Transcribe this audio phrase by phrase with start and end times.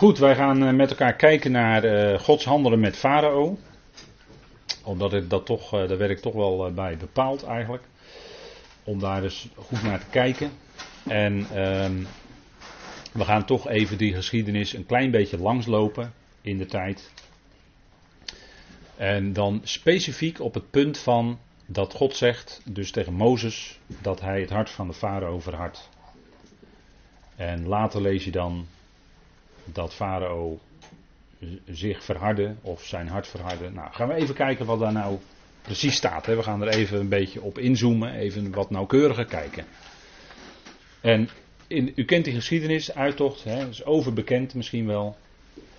[0.00, 3.58] Goed, wij gaan eh, met elkaar kijken naar uh, Gods handelen met Farao.
[4.84, 7.82] Omdat dat toch, uh, daar werd ik toch wel bij bepaald eigenlijk.
[8.84, 10.50] Om daar dus goed naar te kijken.
[11.06, 11.46] En uh,
[13.12, 17.12] we gaan toch even die geschiedenis een klein beetje langslopen in de tijd.
[18.96, 24.40] En dan specifiek op het punt van dat God zegt, dus tegen Mozes, dat hij
[24.40, 25.88] het hart van de farao verhardt.
[27.36, 28.66] En later lees je dan
[29.64, 30.60] dat farao
[31.70, 33.70] zich verhardde of zijn hart verhardde.
[33.70, 35.18] Nou, gaan we even kijken wat daar nou
[35.62, 36.26] precies staat.
[36.26, 36.36] Hè.
[36.36, 39.64] We gaan er even een beetje op inzoomen, even wat nauwkeuriger kijken.
[41.00, 41.28] En
[41.66, 45.16] in, u kent die geschiedenis, uittocht, hè, is overbekend misschien wel.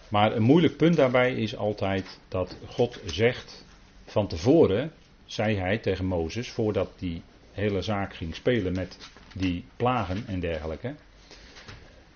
[0.09, 3.65] Maar een moeilijk punt daarbij is altijd dat God zegt
[4.05, 4.91] van tevoren,
[5.25, 7.21] zei hij tegen Mozes, voordat die
[7.51, 8.97] hele zaak ging spelen met
[9.33, 10.95] die plagen en dergelijke.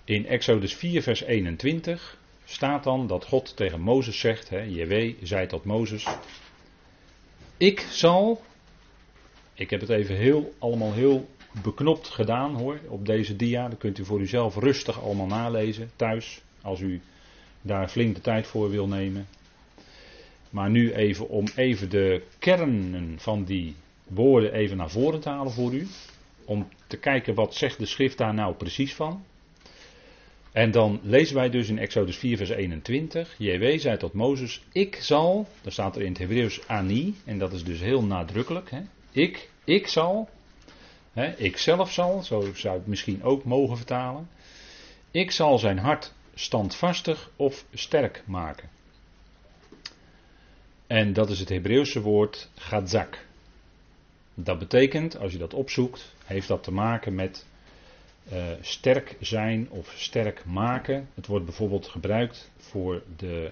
[0.06, 5.46] In Exodus 4, vers 21 staat dan dat God tegen Mozes zegt, hè, JW zei
[5.46, 6.06] tot Mozes,
[7.56, 8.42] ik zal,
[9.54, 11.28] ik heb het even heel, allemaal heel
[11.62, 16.40] beknopt gedaan hoor, op deze dia, dat kunt u voor uzelf rustig allemaal nalezen thuis,
[16.62, 17.00] als u
[17.62, 19.26] daar flink de tijd voor wil nemen.
[20.50, 23.74] Maar nu even om even de kernen van die
[24.06, 25.86] woorden even naar voren te halen voor u.
[26.44, 29.24] Om te kijken wat zegt de schrift daar nou precies van.
[30.56, 33.34] En dan lezen wij dus in Exodus 4 vers 21.
[33.38, 37.52] JW zei tot Mozes, ik zal, daar staat er in het Hebreeuws ani, en dat
[37.52, 38.70] is dus heel nadrukkelijk.
[38.70, 38.80] Hè?
[39.10, 40.28] Ik, ik zal,
[41.12, 41.36] hè?
[41.36, 44.28] ik zelf zal, zo zou je het misschien ook mogen vertalen.
[45.10, 48.68] Ik zal zijn hart standvastig of sterk maken.
[50.86, 53.26] En dat is het Hebreeuwse woord gadzak.
[54.34, 57.46] Dat betekent, als je dat opzoekt, heeft dat te maken met
[58.32, 61.08] uh, sterk zijn of sterk maken.
[61.14, 63.50] Het wordt bijvoorbeeld gebruikt voor de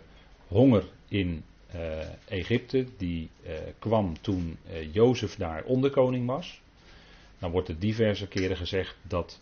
[0.48, 1.44] honger in
[1.74, 1.80] uh,
[2.28, 4.58] Egypte, die uh, kwam toen
[4.92, 6.60] Jozef daar onderkoning was.
[7.38, 9.40] Dan wordt er diverse keren gezegd dat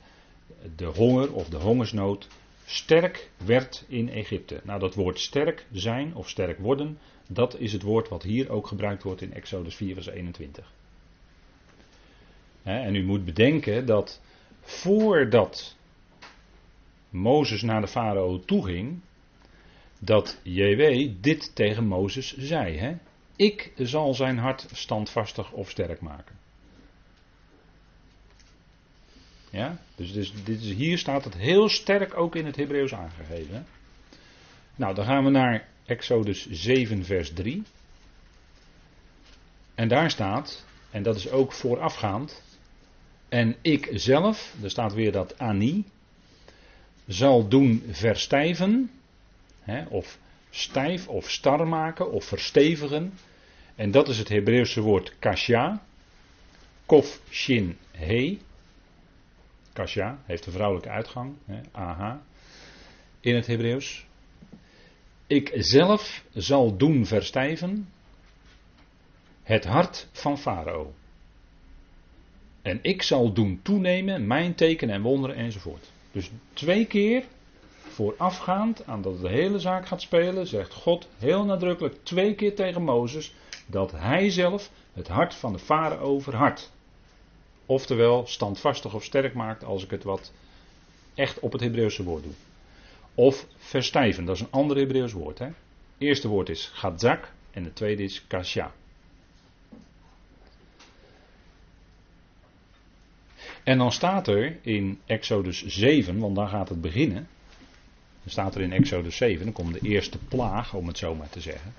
[0.77, 2.29] de honger of de hongersnood
[2.65, 4.61] sterk werd in Egypte.
[4.65, 8.67] Nou, dat woord sterk zijn of sterk worden, dat is het woord wat hier ook
[8.67, 10.73] gebruikt wordt in Exodus 4, vers 21.
[12.63, 14.21] en u moet bedenken dat
[14.63, 15.77] voordat
[17.11, 19.01] Mozes naar de farao toeging,
[19.99, 22.79] dat JW dit tegen Mozes zei.
[22.79, 22.97] Hè?
[23.37, 26.41] Ik zal zijn hart standvastig of sterk maken.
[29.51, 33.67] Ja, dus, dus dit is, hier staat het heel sterk ook in het Hebreeuws aangegeven.
[34.77, 37.63] Nou, dan gaan we naar Exodus 7, vers 3.
[39.75, 42.43] En daar staat, en dat is ook voorafgaand,
[43.33, 45.85] en ik zelf, er staat weer dat ani,
[47.07, 48.91] zal doen verstijven,
[49.61, 50.19] hè, of
[50.51, 53.13] stijf of star maken of verstevigen.
[53.75, 55.83] En dat is het Hebreeuwse woord kasha,
[56.87, 58.39] kof shin he.
[59.73, 62.23] Kasha heeft een vrouwelijke uitgang, hè, aha,
[63.21, 64.07] in het Hebreeuws.
[65.27, 67.89] Ik zelf zal doen verstijven
[69.43, 70.95] het hart van Farao.
[72.63, 75.91] En ik zal doen toenemen mijn tekenen en wonderen enzovoort.
[76.13, 77.25] Dus twee keer
[77.89, 82.83] voorafgaand aan dat de hele zaak gaat spelen, zegt God heel nadrukkelijk twee keer tegen
[82.83, 83.35] Mozes
[83.67, 86.73] dat hij zelf het hart van de farao verhardt.
[87.67, 90.33] Oftewel standvastig of sterk maakt als ik het wat
[91.15, 92.33] echt op het Hebreeuwse woord doe.
[93.15, 95.39] Of verstijven, dat is een ander Hebreeuws woord.
[95.39, 95.45] Hè?
[95.45, 95.55] Het
[95.99, 98.73] eerste woord is gadzak en het tweede is kasha.
[103.63, 107.29] En dan staat er in Exodus 7, want dan gaat het beginnen.
[108.23, 111.29] Dan staat er in Exodus 7, dan komt de eerste plaag, om het zo maar
[111.29, 111.75] te zeggen.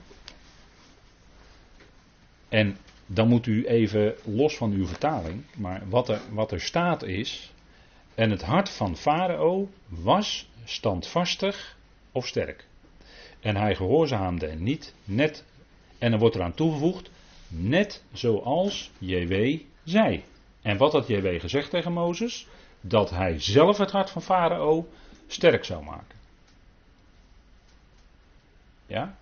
[2.49, 7.03] En dan moet u even los van uw vertaling, maar wat er, wat er staat
[7.03, 7.51] is.
[8.15, 11.77] En het hart van Farao was standvastig
[12.11, 12.65] of sterk.
[13.39, 15.43] En hij gehoorzaamde niet, net,
[15.97, 17.09] en er wordt eraan toegevoegd,
[17.47, 20.23] net zoals JW zei.
[20.63, 22.47] En wat had JW gezegd tegen Mozes?
[22.81, 24.87] Dat hij zelf het hart van Farao
[25.27, 26.17] sterk zou maken.
[28.85, 29.17] Ja?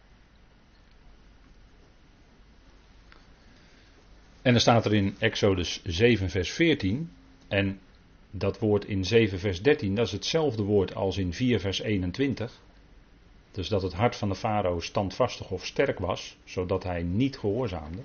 [4.42, 7.12] En dan staat er in Exodus 7, vers 14.
[7.48, 7.80] En
[8.32, 12.60] dat woord in 7, vers 13, dat is hetzelfde woord als in 4, vers 21.
[13.52, 18.02] Dus dat het hart van de farao standvastig of sterk was, zodat hij niet gehoorzaamde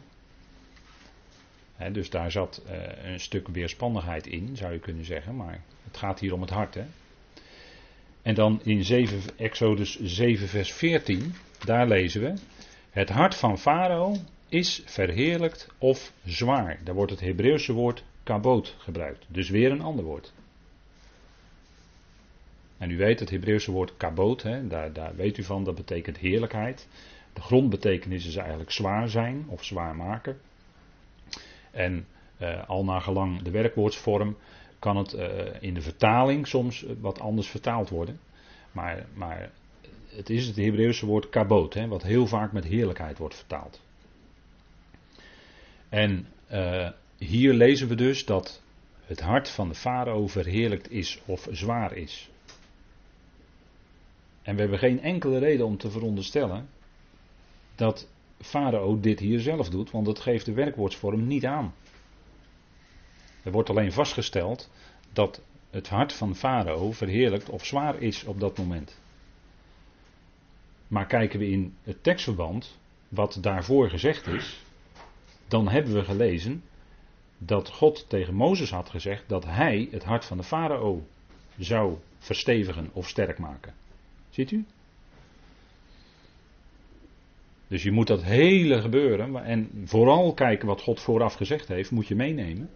[1.93, 2.73] dus daar zat uh,
[3.13, 6.75] een stuk weerspannigheid in, zou je kunnen zeggen, maar het gaat hier om het hart.
[6.75, 6.85] Hè?
[8.23, 11.35] En dan in 7, Exodus 7, vers 14,
[11.65, 12.35] daar lezen we:
[12.91, 14.17] Het hart van Farao
[14.49, 16.79] is verheerlijkt of zwaar.
[16.85, 19.25] Daar wordt het Hebreeuwse woord kaboot gebruikt.
[19.29, 20.33] Dus weer een ander woord.
[22.79, 26.19] En u weet het Hebreeuwse woord kaboot, hè, daar, daar weet u van, dat betekent
[26.19, 26.89] heerlijkheid.
[27.33, 30.41] De grondbetekenis is eigenlijk zwaar zijn of zwaar maken.
[31.77, 32.07] En
[32.41, 34.37] uh, al naar gelang de werkwoordsvorm
[34.79, 35.29] kan het uh,
[35.61, 38.21] in de vertaling soms wat anders vertaald worden.
[38.73, 39.51] Maar, maar
[40.09, 43.81] het is het Hebreeuwse woord kaboot, hè, wat heel vaak met heerlijkheid wordt vertaald.
[45.89, 46.27] En
[47.19, 48.63] hier lezen we dus dat
[49.07, 52.31] het hart van de farao verheerlijkt is of zwaar is.
[54.43, 56.69] En we hebben geen enkele reden om te veronderstellen
[57.75, 58.09] dat
[58.41, 61.75] farao dit hier zelf doet, want dat geeft de werkwoordsvorm niet aan.
[63.43, 64.71] Er wordt alleen vastgesteld
[65.13, 69.01] dat het hart van farao verheerlijkt of zwaar is op dat moment.
[70.89, 72.79] Maar kijken we in het tekstverband,
[73.09, 74.65] wat daarvoor gezegd is,
[75.49, 76.63] dan hebben we gelezen
[77.39, 81.07] dat God tegen Mozes had gezegd dat hij het hart van de farao
[81.59, 83.75] zou verstevigen of sterk maken.
[84.31, 84.65] Ziet u?
[87.69, 92.07] Dus je moet dat hele gebeuren en vooral kijken wat God vooraf gezegd heeft, moet
[92.07, 92.71] je meenemen.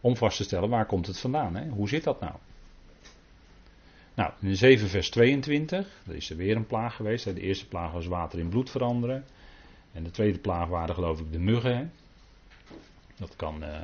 [0.00, 1.56] Om vast te stellen waar komt het vandaan.
[1.56, 1.68] Hè?
[1.68, 2.34] Hoe zit dat nou?
[4.14, 7.24] Nou, in 7 vers 22, er is er weer een plaag geweest.
[7.24, 9.24] De eerste plaag was water in bloed veranderen.
[9.92, 11.76] En de tweede plaag waren geloof ik de muggen.
[11.76, 11.86] Hè?
[13.16, 13.78] Dat kan, uh,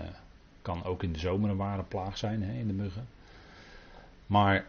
[0.62, 3.06] kan ook in de zomer een ware plaag zijn, hè, in de muggen.
[4.26, 4.67] Maar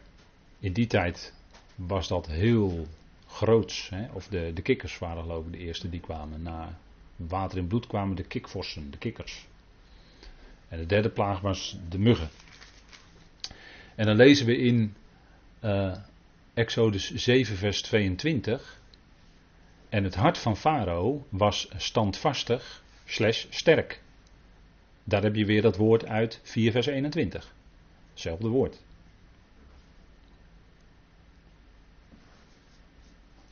[0.59, 1.33] in die tijd
[1.75, 2.87] was dat heel
[3.31, 3.89] groots.
[3.89, 4.07] Hè?
[4.13, 6.41] Of de, de kikkers waren geloof ik de eerste die kwamen.
[6.41, 6.77] Na
[7.15, 9.47] water in bloed kwamen de kikvorsen, de kikkers.
[10.67, 12.29] En de derde plaag was de muggen.
[13.95, 14.95] En dan lezen we in
[15.63, 15.95] uh,
[16.53, 18.79] Exodus 7 vers 22.
[19.89, 24.01] En het hart van Farao was standvastig slash sterk.
[25.03, 27.53] Daar heb je weer dat woord uit 4 vers 21.
[28.11, 28.81] Hetzelfde woord.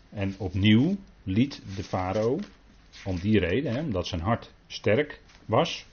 [0.10, 2.40] En opnieuw liet de farao,
[3.06, 5.86] om die reden, hè, omdat zijn hart sterk was,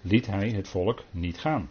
[0.00, 1.68] liet hij het volk niet gaan.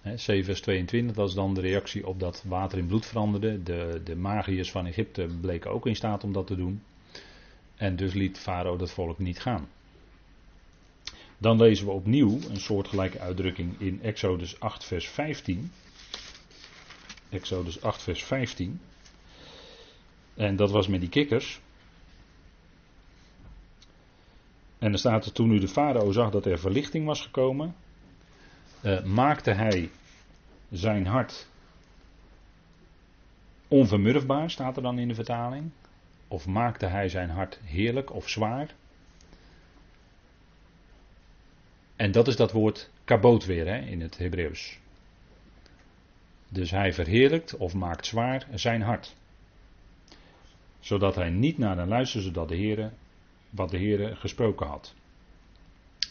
[0.00, 3.62] He, 7 vers 22, dat is dan de reactie op dat water in bloed veranderde.
[3.62, 6.82] De, de magiërs van Egypte bleken ook in staat om dat te doen.
[7.76, 9.68] En dus liet Farao dat volk niet gaan.
[11.38, 15.70] Dan lezen we opnieuw een soortgelijke uitdrukking in Exodus 8 vers 15.
[17.28, 18.80] Exodus 8 vers 15.
[20.34, 21.60] En dat was met die kikkers.
[24.78, 27.74] En dan staat er toen nu de farao zag dat er verlichting was gekomen,
[28.82, 29.90] uh, maakte hij
[30.70, 31.46] zijn hart
[33.68, 35.70] onvermurfbaar, staat er dan in de vertaling.
[36.28, 38.74] Of maakte hij zijn hart heerlijk of zwaar.
[41.96, 44.78] En dat is dat woord kaboot weer hè, in het Hebreeuws.
[46.48, 49.14] Dus hij verheerlijkt of maakt zwaar zijn hart.
[50.80, 52.90] Zodat hij niet naar de luisterde, zodat de Heere,
[53.50, 54.94] wat de Heere gesproken had.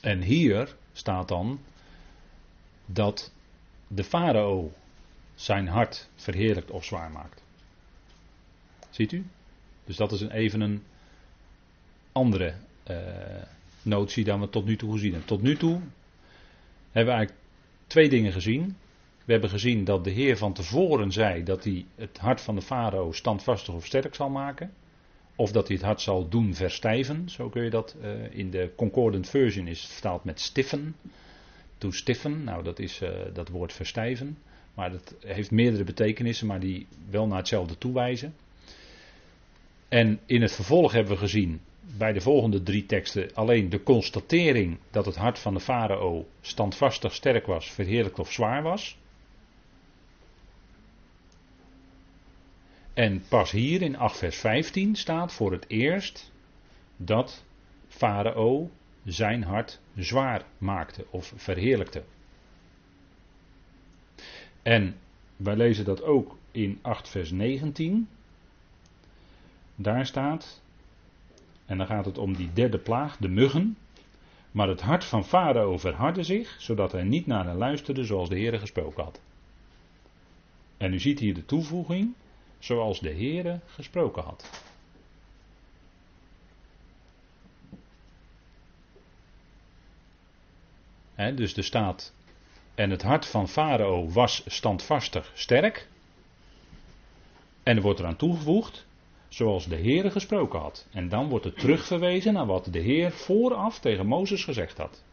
[0.02, 1.60] En hier staat dan
[2.86, 3.32] dat
[3.88, 4.72] de farao
[5.36, 7.44] zijn hart verheerlijkt of zwaar maakt.
[8.90, 9.26] Ziet u?
[9.86, 10.84] Dus dat is een, even een
[12.12, 12.54] andere
[12.90, 12.98] uh,
[13.82, 15.28] notie dan we tot nu toe gezien hebben.
[15.28, 15.80] Tot nu toe
[16.92, 17.40] hebben we eigenlijk
[17.88, 18.78] twee dingen gezien.
[19.26, 22.62] We hebben gezien dat de Heer van tevoren zei dat hij het hart van de
[22.62, 24.74] farao standvastig of sterk zal maken.
[25.36, 27.30] Of dat hij het hart zal doen verstijven.
[27.30, 30.96] Zo kun je dat uh, in de Concordant Version is vertaald met stiffen.
[31.78, 34.38] To stiffen, nou dat is uh, dat woord verstijven.
[34.74, 38.36] Maar dat heeft meerdere betekenissen, maar die wel naar hetzelfde toewijzen.
[39.88, 41.62] En in het vervolg hebben we gezien
[41.98, 47.14] bij de volgende drie teksten alleen de constatering dat het hart van de farao standvastig
[47.14, 48.98] sterk was, verheerlijkt of zwaar was.
[52.96, 56.32] En pas hier in 8 vers 15 staat voor het eerst
[56.98, 57.44] dat
[57.88, 58.70] farao
[59.04, 62.04] zijn hart zwaar maakte of verheerlijkte.
[64.62, 64.96] En
[65.36, 68.08] wij lezen dat ook in 8 vers 19.
[69.76, 70.62] Daar staat,
[71.66, 73.78] en dan gaat het om die derde plaag, de muggen.
[74.52, 78.36] Maar het hart van Farao verhardde zich, zodat hij niet naar hen luisterde zoals de
[78.36, 79.22] Heere gesproken had.
[80.78, 82.14] En u ziet hier de toevoeging,
[82.66, 84.64] zoals de Heere gesproken had.
[91.16, 92.14] dus er staat
[92.76, 95.88] En het hart van Farao was standvastig sterk.
[97.64, 98.86] En er wordt eraan toegevoegd,
[99.28, 100.88] zoals de Heer gesproken had.
[100.92, 105.04] En dan wordt er terugverwezen naar wat de Heer vooraf tegen Mozes gezegd had.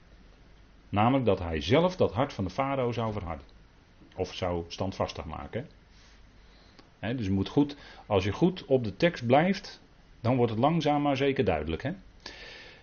[0.88, 3.46] Namelijk dat hij zelf dat hart van de farao zou verharden.
[4.16, 5.68] Of zou standvastig maken.
[7.10, 9.82] Dus moet goed, als je goed op de tekst blijft,
[10.20, 11.92] dan wordt het langzaam maar zeker duidelijk.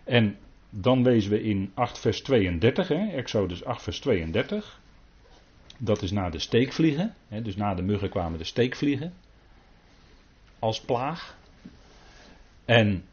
[0.04, 0.38] En
[0.70, 4.80] dan lezen we in 8 vers 32, he, Exodus 8 vers 32.
[5.78, 7.16] Dat is na de steekvliegen.
[7.44, 9.14] Dus na de muggen kwamen de steekvliegen.
[10.60, 11.38] Als plaag.
[12.66, 13.04] En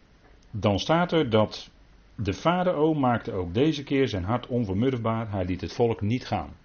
[0.50, 1.70] dan staat er dat
[2.14, 5.30] de farao maakte ook deze keer zijn hart onvermurfbaar.
[5.30, 6.56] Hij liet het volk niet gaan.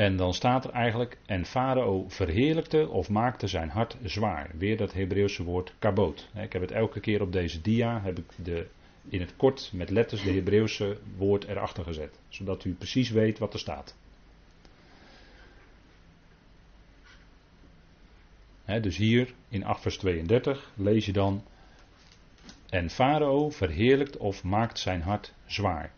[0.00, 4.50] En dan staat er eigenlijk, en Farao verheerlijkte of maakte zijn hart zwaar.
[4.58, 6.28] Weer dat Hebreeuwse woord kaboot.
[6.34, 8.66] Ik heb het elke keer op deze dia, heb ik de,
[9.08, 12.20] in het kort met letters de Hebreeuwse woord erachter gezet.
[12.28, 13.96] Zodat u precies weet wat er staat.
[18.80, 21.44] dus hier in 8 vers 32 lees je dan,
[22.68, 25.92] en Farao verheerlijkt of maakt zijn hart zwaar.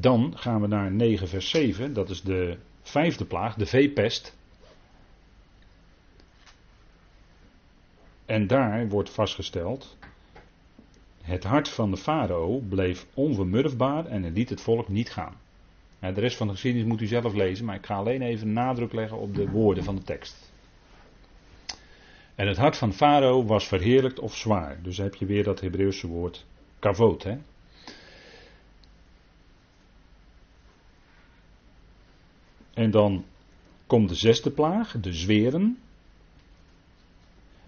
[0.00, 4.36] Dan gaan we naar 9 vers 7, dat is de vijfde plaag, de veepest.
[8.26, 9.96] En daar wordt vastgesteld,
[11.22, 15.34] het hart van de farao bleef onvermurfbaar en hij liet het volk niet gaan.
[15.98, 18.92] De rest van de geschiedenis moet u zelf lezen, maar ik ga alleen even nadruk
[18.92, 20.52] leggen op de woorden van de tekst.
[22.34, 24.78] En het hart van Farao was verheerlijkt of zwaar.
[24.82, 26.46] Dus heb je weer dat Hebreeuwse woord
[26.78, 27.22] kavot.
[27.22, 27.36] Hè?
[32.76, 33.24] En dan
[33.86, 35.78] komt de zesde plaag, de zweren.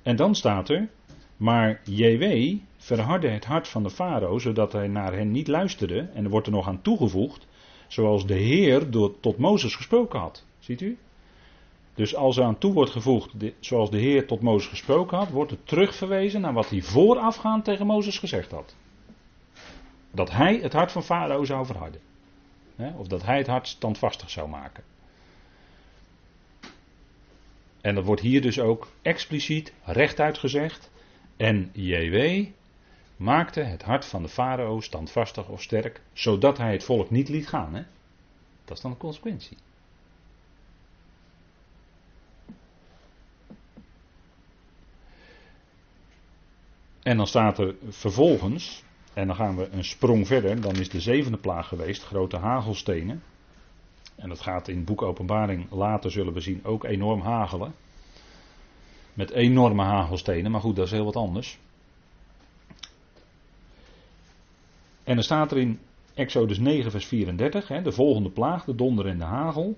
[0.03, 0.89] En dan staat er,
[1.37, 6.01] maar JW verhardde het hart van de farao, zodat hij naar hen niet luisterde.
[6.15, 7.47] En er wordt er nog aan toegevoegd,
[7.87, 10.45] zoals de Heer door, tot Mozes gesproken had.
[10.59, 10.99] Ziet u?
[11.95, 15.51] Dus als er aan toe wordt gevoegd, zoals de Heer tot Mozes gesproken had, wordt
[15.51, 18.77] er terugverwezen naar wat hij voorafgaand tegen Mozes gezegd had.
[20.11, 22.01] Dat hij het hart van Farao zou verharden.
[22.97, 24.85] Of dat hij het hart standvastig zou maken.
[27.81, 30.91] En dat wordt hier dus ook expliciet rechtuit gezegd.
[31.37, 32.47] En JW
[33.17, 37.49] maakte het hart van de farao standvastig of sterk, zodat hij het volk niet liet
[37.49, 37.75] gaan.
[37.75, 37.83] Hè?
[38.65, 39.57] Dat is dan de consequentie.
[47.03, 51.01] En dan staat er vervolgens, en dan gaan we een sprong verder, dan is de
[51.01, 53.23] zevende plaag geweest, grote hagelstenen.
[54.19, 57.75] En dat gaat in boek Openbaring later, zullen we zien, ook enorm hagelen.
[59.15, 61.59] Met enorme hagelstenen, maar goed, dat is heel wat anders.
[65.05, 65.81] En dan staat er in
[66.15, 69.77] Exodus 9, vers 34, hè, de volgende plaag, de donder en de hagel.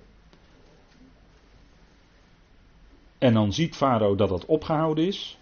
[3.19, 5.39] En dan ziet Farao dat dat opgehouden is.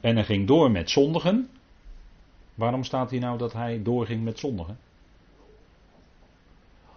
[0.00, 1.50] En hij ging door met zondigen.
[2.54, 4.78] Waarom staat hier nou dat hij doorging met zondigen?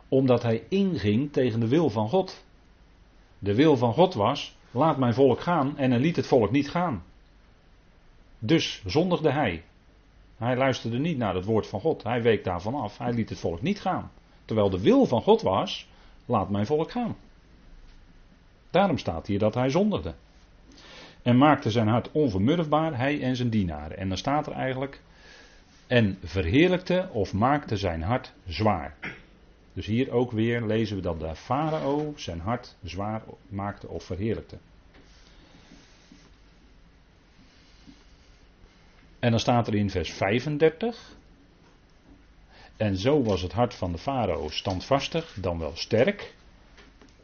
[0.10, 2.44] Omdat hij inging tegen de wil van God.
[3.40, 6.70] De wil van God was: laat mijn volk gaan en hij liet het volk niet
[6.70, 7.04] gaan.
[8.40, 9.64] Dus zondigde hij.
[10.38, 12.04] Hij luisterde niet naar het woord van God.
[12.04, 12.98] Hij week daarvan af.
[12.98, 14.12] Hij liet het volk niet gaan.
[14.46, 15.88] Terwijl de wil van God was:
[16.26, 17.16] laat mijn volk gaan.
[18.70, 20.14] Daarom staat hier dat hij zondigde.
[21.22, 23.98] En maakte zijn hart onvermurfbaar, hij en zijn dienaren.
[23.98, 25.02] En dan staat er eigenlijk.
[25.88, 28.96] En verheerlijkte of maakte zijn hart zwaar.
[29.74, 34.58] Dus hier ook weer lezen we dat de farao zijn hart zwaar maakte of verheerlijkte.
[39.20, 41.18] En dan staat er in vers 35.
[42.78, 46.36] En zo was het hart van de farao standvastig, dan wel sterk.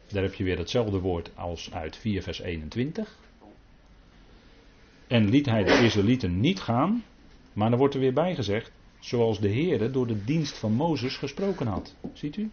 [0.08, 3.18] Daar heb je weer hetzelfde woord als uit 4 vers 21.
[5.06, 7.04] En liet hij de Israëlieten niet gaan,
[7.52, 11.16] maar dan wordt er weer bij gezegd, zoals de Heer door de dienst van Mozes
[11.16, 11.94] gesproken had.
[12.12, 12.50] Ziet u?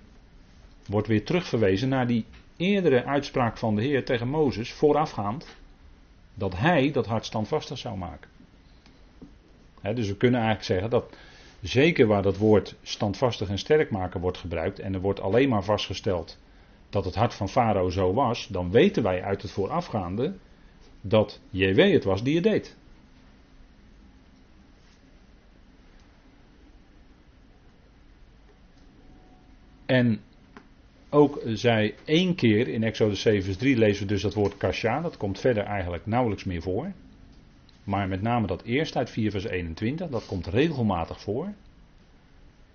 [0.88, 2.26] Wordt weer terugverwezen naar die
[2.58, 5.48] eerdere uitspraak van de Heer tegen Mozes, voorafgaand,
[6.34, 8.30] dat hij dat hart standvastig zou maken.
[9.82, 11.18] dus we kunnen eigenlijk zeggen dat
[11.62, 15.64] zeker waar dat woord standvastig en sterk maken wordt gebruikt, en er wordt alleen maar
[15.64, 16.38] vastgesteld
[16.90, 20.34] dat het hart van Farao zo was, dan weten wij uit het voorafgaande
[21.02, 22.76] dat JW het was die het deed.
[29.86, 30.22] En
[31.10, 35.02] ook zij één keer in Exodus 7 vers 3 lezen we dus dat woord kasha.
[35.02, 36.92] Dat komt verder eigenlijk nauwelijks meer voor.
[37.84, 41.54] Maar met name dat eerst uit 4 vers 21, dat komt regelmatig voor.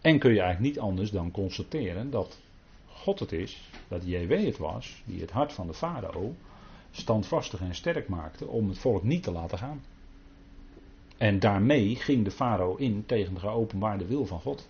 [0.01, 2.41] En kun je eigenlijk niet anders dan constateren dat
[2.87, 6.35] God het is, dat JW het was, die het hart van de farao
[6.91, 9.83] standvastig en sterk maakte om het volk niet te laten gaan.
[11.17, 14.69] En daarmee ging de farao in tegen de geopenbaarde wil van God.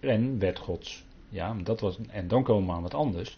[0.00, 3.36] En werd Gods, ja, dat was, en dan komen we aan wat anders.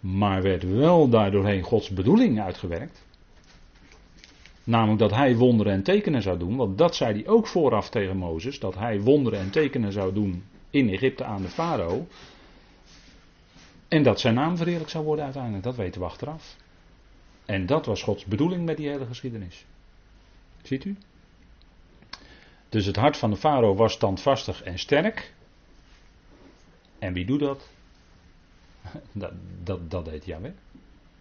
[0.00, 3.04] Maar werd wel daardoorheen Gods bedoeling uitgewerkt.
[4.64, 6.56] Namelijk dat hij wonderen en tekenen zou doen.
[6.56, 8.58] Want dat zei hij ook vooraf tegen Mozes.
[8.58, 12.06] Dat hij wonderen en tekenen zou doen in Egypte aan de farao.
[13.88, 15.64] En dat zijn naam verheerlijk zou worden uiteindelijk.
[15.64, 16.56] Dat weten we achteraf.
[17.44, 19.66] En dat was Gods bedoeling met die hele geschiedenis.
[20.62, 20.96] Ziet u?
[22.68, 25.34] Dus het hart van de farao was standvastig en sterk.
[27.00, 27.68] En wie doet dat?
[29.12, 30.52] Dat, dat, dat deed Yahweh.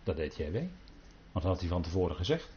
[0.04, 0.66] Dat deed Yahweh.
[1.32, 2.50] Want dat had hij van tevoren gezegd.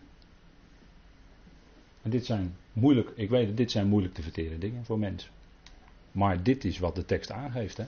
[2.03, 5.31] En dit zijn moeilijk, ik weet het, dit zijn moeilijk te verteren dingen voor mensen.
[6.13, 7.77] Maar dit is wat de tekst aangeeft.
[7.77, 7.85] Hè?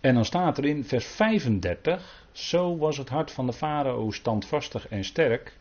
[0.00, 4.88] En dan staat er in vers 35: Zo was het hart van de farao standvastig
[4.88, 5.58] en sterk.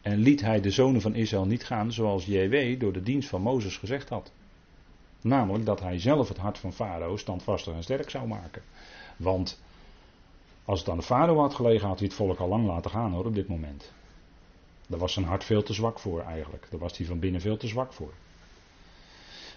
[0.00, 3.42] En liet hij de zonen van Israël niet gaan zoals JW door de dienst van
[3.42, 4.32] Mozes gezegd had.
[5.22, 8.62] Namelijk dat hij zelf het hart van farao standvastig en sterk zou maken.
[9.16, 9.60] Want
[10.64, 13.12] als het aan de farao had gelegen, had hij het volk al lang laten gaan
[13.12, 13.92] hoor op dit moment.
[14.86, 16.66] Daar was zijn hart veel te zwak voor eigenlijk.
[16.70, 18.12] Daar was hij van binnen veel te zwak voor.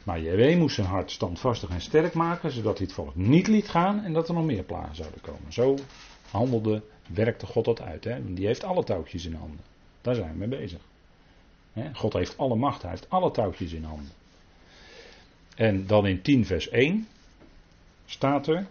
[0.03, 3.69] Maar JW moest zijn hart standvastig en sterk maken, zodat hij het volk niet liet
[3.69, 5.53] gaan en dat er nog meer plagen zouden komen.
[5.53, 5.75] Zo
[6.31, 8.03] handelde, werkte God dat uit.
[8.03, 8.34] Hè?
[8.34, 9.60] Die heeft alle touwtjes in handen.
[10.01, 10.81] Daar zijn we mee bezig.
[11.93, 14.12] God heeft alle macht, hij heeft alle touwtjes in handen.
[15.56, 17.08] En dan in 10 vers 1
[18.06, 18.66] staat er.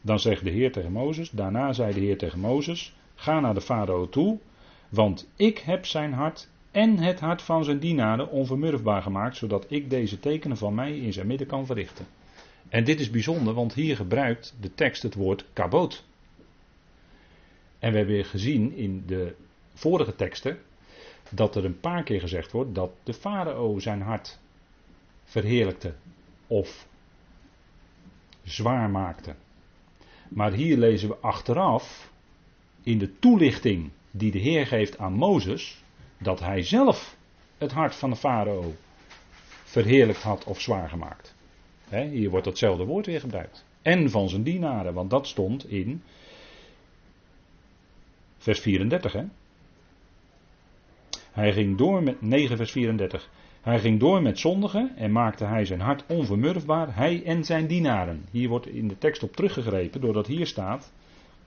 [0.00, 3.60] Dan zegt de Heer tegen Mozes, daarna zei de Heer tegen Mozes, ga naar de
[3.60, 4.38] farao toe,
[4.88, 9.90] want ik heb zijn hart en het hart van zijn dienaren onvermurfbaar gemaakt, zodat ik
[9.90, 12.06] deze tekenen van mij in zijn midden kan verrichten.
[12.68, 16.04] En dit is bijzonder, want hier gebruikt de tekst het woord kaboot.
[17.78, 19.34] En we hebben gezien in de
[19.74, 20.58] vorige teksten
[21.30, 24.38] dat er een paar keer gezegd wordt dat de farao zijn hart
[25.24, 25.94] verheerlijkte
[26.46, 26.86] of
[28.42, 29.34] zwaar maakte.
[30.28, 32.10] Maar hier lezen we achteraf
[32.82, 35.82] in de toelichting die de Heer geeft aan Mozes,
[36.18, 37.16] dat hij zelf
[37.58, 38.74] het hart van de farao
[39.64, 41.34] verheerlijkt had of zwaar gemaakt.
[41.88, 43.64] hier wordt datzelfde woord weer gebruikt.
[43.82, 46.02] En van zijn dienaren, want dat stond in
[48.38, 49.12] vers 34.
[49.12, 49.24] Hè?
[51.32, 53.30] Hij ging door met 9 vers 34.
[53.60, 58.24] Hij ging door met zondigen en maakte hij zijn hart onvermurfbaar, hij en zijn dienaren.
[58.30, 60.92] Hier wordt in de tekst op teruggegrepen, doordat hier staat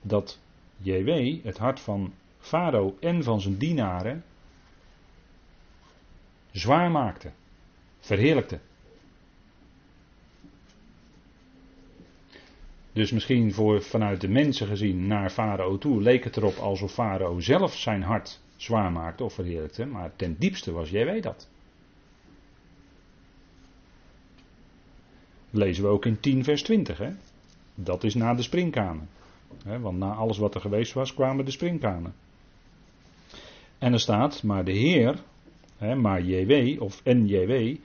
[0.02, 0.40] dat
[0.76, 4.24] JW het hart van Farao en van zijn dienaren
[6.52, 7.30] zwaar maakte,
[8.00, 8.58] verheerlijkte.
[12.92, 17.40] Dus misschien voor, vanuit de mensen gezien naar Farao toe leek het erop alsof Farao
[17.40, 21.48] zelf zijn hart zwaar maakte of verheerlijkte, maar ten diepste was jij dat.
[25.50, 26.98] Lezen we ook in 10 vers 20.
[26.98, 27.10] Hè?
[27.74, 29.08] Dat is na de springkanen.
[29.64, 29.80] Hè?
[29.80, 32.14] Want na alles wat er geweest was, kwamen de springkanen.
[33.78, 35.22] En er staat, maar de Heer,
[35.76, 37.76] hè, maar JW of NJW,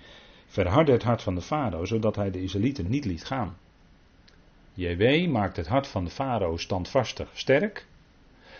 [0.48, 3.58] verhardde het hart van de farao, zodat hij de Israëlieten niet liet gaan.
[4.74, 7.86] JW maakt het hart van de farao standvastig sterk,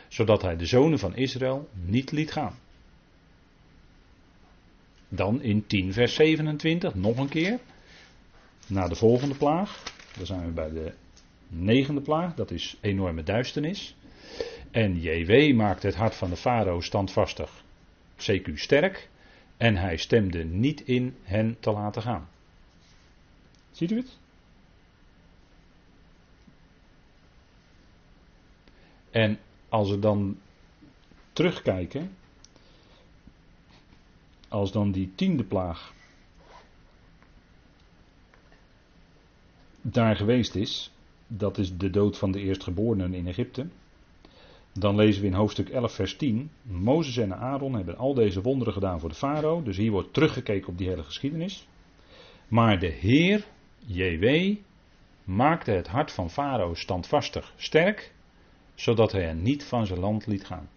[0.10, 2.56] zodat hij de zonen van Israël niet liet gaan.
[5.10, 7.60] Dan in 10 vers 27 nog een keer,
[8.68, 9.84] na de volgende plaag,
[10.18, 10.94] dan zijn we bij de
[11.48, 13.96] negende plaag, dat is enorme duisternis.
[14.72, 17.64] En JW maakt het hart van de farao standvastig,
[18.18, 19.10] CQ sterk,
[19.58, 22.30] en hij stemde niet in hen te laten gaan.
[23.72, 24.18] Ziet u het?
[29.12, 30.38] En als we dan
[31.34, 32.16] terugkijken,
[34.48, 35.94] als dan die tiende plaag
[39.82, 40.92] daar geweest is,
[41.28, 43.68] dat is de dood van de eerstgeborenen in Egypte.
[44.74, 46.52] Dan lezen we in hoofdstuk 11, vers 10.
[46.62, 49.64] Mozes en Aaron hebben al deze wonderen gedaan voor de farao.
[49.64, 51.68] Dus hier wordt teruggekeken op die hele geschiedenis.
[52.48, 53.46] Maar de Heer,
[53.86, 54.56] JW,
[55.24, 58.14] maakte het hart van farao standvastig sterk
[58.80, 60.70] zodat hij hen niet van zijn land liet gaan.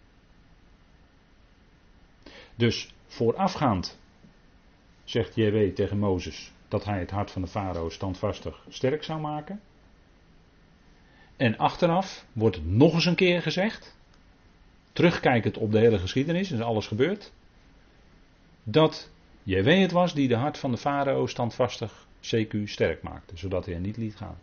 [2.55, 3.99] Dus voorafgaand
[5.05, 9.61] zegt JW tegen Mozes dat hij het hart van de farao standvastig sterk zou maken.
[11.37, 13.99] En achteraf wordt het nog eens een keer gezegd,
[14.93, 17.33] terugkijkend op de hele geschiedenis, is alles gebeurd.
[18.63, 19.11] dat
[19.43, 23.75] JW het was die de hart van de farao standvastig CQ sterk maakte, zodat hij
[23.75, 24.39] er niet liet gaan.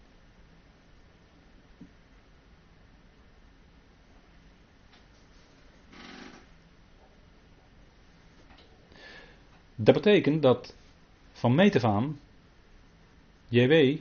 [9.81, 10.75] Dat betekent dat
[11.31, 12.19] van meet af aan
[13.47, 13.97] JW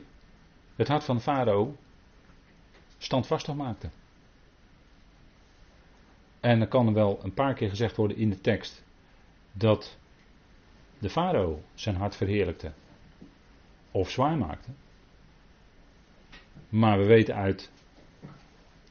[0.76, 1.76] het hart van farao
[2.98, 3.88] standvastig maakte.
[6.40, 8.82] En dan kan er wel een paar keer gezegd worden in de tekst
[9.52, 9.96] dat
[10.98, 12.72] de farao zijn hart verheerlijkte
[13.90, 14.70] of zwaar maakte.
[16.68, 17.70] Maar we weten uit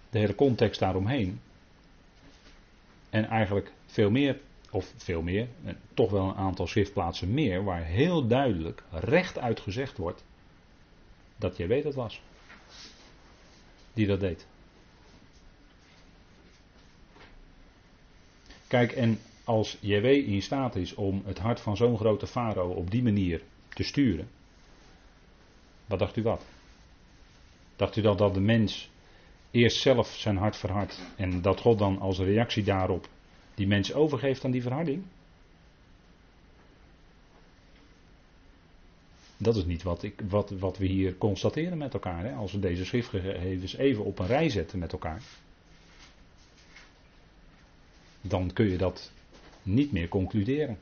[0.09, 1.41] de hele context daaromheen
[3.09, 4.39] en eigenlijk veel meer,
[4.71, 5.47] of veel meer,
[5.93, 10.25] toch wel een aantal schriftplaatsen meer, waar heel duidelijk rechtuit gezegd wordt
[11.37, 12.21] dat jij weet het was
[13.93, 14.47] die dat deed.
[18.67, 22.91] Kijk, en als JW in staat is om het hart van zo'n grote farao op
[22.91, 24.29] die manier te sturen,
[25.85, 26.45] wat dacht u wat?
[27.75, 28.89] Dacht u dat, dat de mens
[29.51, 33.07] eerst zelf zijn hart verhardt en dat God dan als reactie daarop
[33.57, 35.03] die mens overgeeft aan die verharding?
[39.37, 42.23] Dat is niet wat, ik, wat, wat we hier constateren met elkaar.
[42.23, 42.33] Hè?
[42.33, 45.21] Als we deze schriftgegevens even op een rij zetten met elkaar.
[48.21, 49.11] Dan kun je dat
[49.63, 50.77] niet meer concluderen.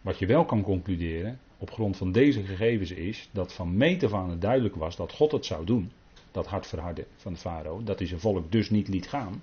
[0.00, 4.12] Wat je wel kan concluderen op grond van deze gegevens is dat van meet af
[4.12, 5.92] aan het duidelijk was dat God het zou doen.
[6.30, 7.82] Dat hart verharden van de farao.
[7.82, 9.42] Dat hij zijn volk dus niet liet gaan.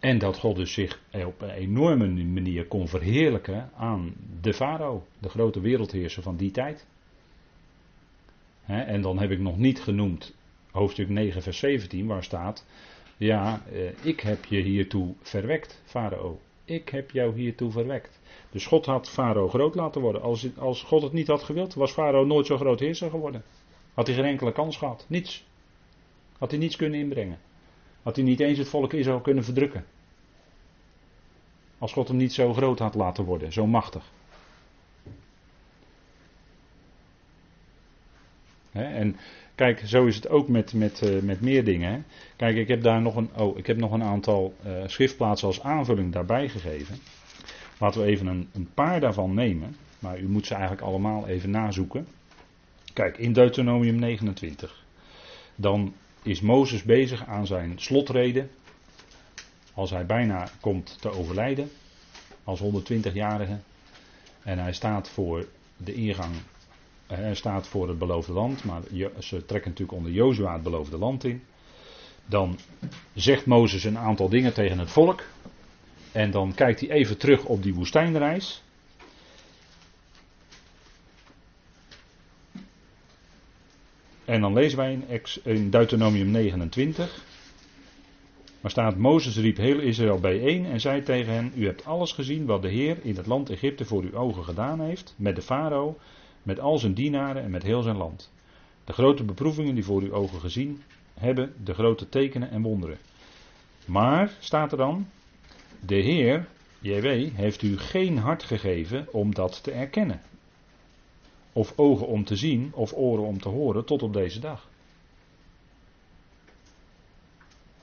[0.00, 5.28] En dat God dus zich op een enorme manier kon verheerlijken aan de farao, de
[5.28, 6.86] grote wereldheerser van die tijd.
[8.66, 10.34] en dan heb ik nog niet genoemd
[10.76, 12.66] hoofdstuk 9, vers 17, waar staat:
[13.16, 16.40] Ja, eh, ik heb je hiertoe verwekt, farao.
[16.64, 18.20] Ik heb jou hiertoe verwekt.
[18.50, 20.22] Dus God had farao groot laten worden.
[20.22, 23.42] Als, als God het niet had gewild, was farao nooit zo groot heerser geworden.
[23.94, 25.06] Had hij geen enkele kans gehad.
[25.08, 25.46] Niets.
[26.38, 27.38] Had hij niets kunnen inbrengen.
[28.06, 29.84] Had hij niet eens het volk Israël kunnen verdrukken.
[31.78, 34.10] Als God hem niet zo groot had laten worden, zo machtig.
[38.72, 39.16] en
[39.54, 42.06] kijk, zo is het ook met, met, uh, met meer dingen.
[42.36, 45.62] Kijk, ik heb daar nog een, oh, ik heb nog een aantal uh, schriftplaatsen als
[45.62, 46.98] aanvulling daarbij gegeven.
[47.78, 49.76] Laten we even een, een paar daarvan nemen.
[49.98, 52.06] Maar u moet ze eigenlijk allemaal even nazoeken.
[52.92, 54.84] Kijk, in Deuteronomium 29.
[55.54, 55.94] Dan
[56.26, 58.50] is Mozes bezig aan zijn slotreden
[59.74, 61.70] als hij bijna komt te overlijden,
[62.44, 63.58] als 120-jarige,
[64.42, 66.34] en hij staat voor de ingang,
[67.06, 68.82] eh, hij staat voor het beloofde land, maar
[69.18, 71.42] ze trekken natuurlijk onder Jozua het beloofde land in.
[72.26, 72.58] Dan
[73.14, 75.24] zegt Mozes een aantal dingen tegen het volk.
[76.12, 78.62] En dan kijkt hij even terug op die woestijnreis.
[84.26, 84.98] En dan lezen wij
[85.42, 87.24] in Deuteronomium 29.
[88.60, 92.46] Maar staat, Mozes riep heel Israël bijeen en zei tegen hen, u hebt alles gezien
[92.46, 95.98] wat de Heer in het land Egypte voor uw ogen gedaan heeft, met de farao,
[96.42, 98.32] met al zijn dienaren en met heel zijn land.
[98.84, 100.82] De grote beproevingen die voor uw ogen gezien
[101.14, 102.98] hebben, de grote tekenen en wonderen.
[103.84, 105.08] Maar, staat er dan,
[105.80, 110.20] de Heer, JW, heeft u geen hart gegeven om dat te erkennen.
[111.56, 114.68] Of ogen om te zien, of oren om te horen, tot op deze dag.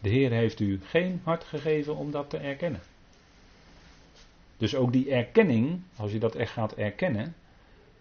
[0.01, 2.81] De Heer heeft u geen hart gegeven om dat te erkennen.
[4.57, 7.35] Dus ook die erkenning, als je dat echt gaat erkennen,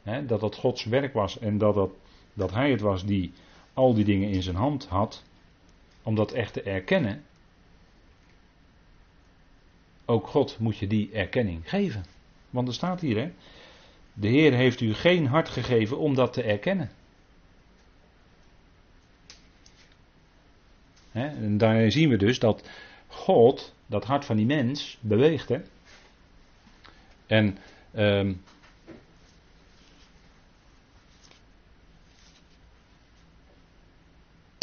[0.03, 1.91] hè, dat dat Gods werk was en dat, dat,
[2.35, 3.33] dat Hij het was die
[3.73, 5.23] al die dingen in zijn hand had,
[6.03, 7.25] om dat echt te erkennen,
[10.05, 12.05] ook God moet je die erkenning geven.
[12.51, 13.33] Want er staat hier, hè,
[14.15, 16.91] de Heer heeft u geen hart gegeven om dat te erkennen.
[21.13, 22.69] en daar zien we dus dat
[23.07, 25.49] God dat hart van die mens beweegt.
[25.49, 25.61] Hè?
[27.27, 27.59] En
[27.95, 28.43] um,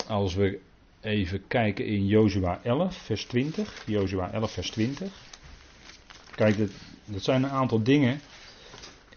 [0.08, 0.60] als we
[1.02, 3.84] even kijken in Jozua 11, vers 20.
[3.86, 5.12] Jozua 11, vers 20.
[6.36, 6.70] Kijk, dat,
[7.06, 8.20] dat zijn een aantal dingen.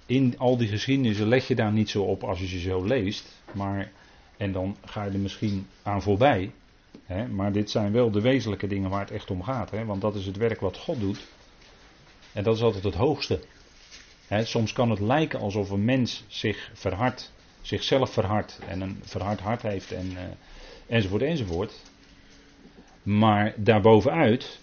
[0.07, 3.43] In al die geschiedenissen leg je daar niet zo op als je ze zo leest.
[3.53, 3.91] Maar,
[4.37, 6.51] en dan ga je er misschien aan voorbij
[7.31, 9.71] maar dit zijn wel de wezenlijke dingen waar het echt om gaat.
[9.71, 11.27] want dat is het werk wat God doet.
[12.33, 13.41] En dat is altijd het hoogste.
[14.29, 19.63] soms kan het lijken alsof een mens zich verhardt, zichzelf verhardt en een verhard hart
[19.63, 20.21] heeft en, uh,
[20.87, 21.81] enzovoort enzovoort.
[23.03, 24.59] Maar daarbovenuit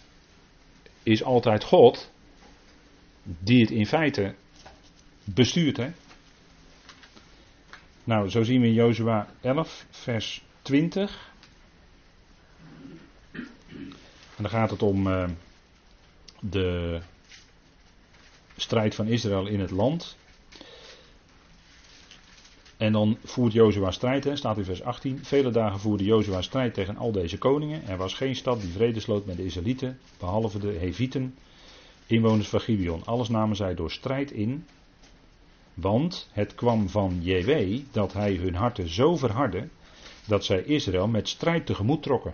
[1.04, 2.12] is altijd God
[3.24, 4.36] die het in feite
[5.34, 5.78] bestuurt.
[5.78, 5.92] Hè?
[8.04, 11.32] Nou, zo zien we in Jozua 11, vers 20.
[13.32, 15.30] En dan gaat het om uh,
[16.40, 17.00] de
[18.56, 20.18] strijd van Israël in het land.
[22.78, 25.26] En dan voert Jozua strijd, hè, staat in vers 18.
[25.26, 27.88] Vele dagen voerde Jozua strijd tegen al deze koningen.
[27.88, 31.36] Er was geen stad die vrede sloot met de Israëlieten, behalve de Hevieten,
[32.06, 33.06] inwoners van Gibeon.
[33.06, 34.66] Alles namen zij door strijd in,
[35.82, 39.68] want het kwam van JW dat hij hun harten zo verhardde,
[40.26, 42.34] dat zij Israël met strijd tegemoet trokken.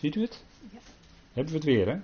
[0.00, 0.44] Ziet u het?
[0.72, 0.78] Ja.
[1.32, 1.96] Hebben we het weer, hè?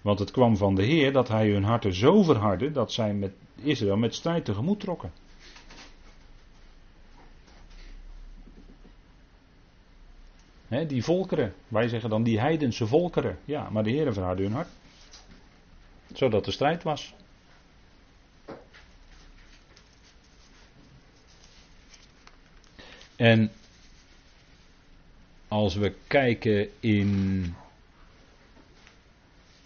[0.00, 3.32] Want het kwam van de Heer dat hij hun harten zo verhardde dat zij met
[3.62, 5.12] Israël met strijd tegemoet trokken.
[10.86, 13.38] die volkeren, wij zeggen dan die heidense volkeren.
[13.44, 14.68] Ja, maar de Heer verhardde hun hart.
[16.14, 17.14] Zodat er strijd was.
[23.16, 23.50] En
[25.48, 27.54] als we kijken in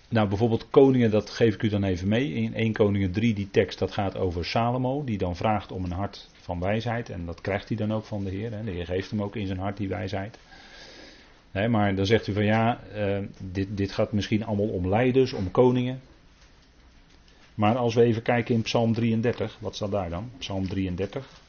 [0.08, 2.32] nou, bijvoorbeeld koningen, dat geef ik u dan even mee.
[2.32, 5.92] In 1 Koningen 3, die tekst, dat gaat over Salomo, die dan vraagt om een
[5.92, 7.10] hart van wijsheid.
[7.10, 8.52] En dat krijgt hij dan ook van de Heer.
[8.52, 8.64] Hè.
[8.64, 10.38] De Heer geeft hem ook in zijn hart die wijsheid.
[11.68, 15.50] maar dan zegt u van ja, uh, dit, dit gaat misschien allemaal om leiders, om
[15.50, 16.00] koningen.
[17.54, 20.30] Maar als we even kijken in Psalm 33, wat staat daar dan?
[20.38, 21.42] Psalm 33.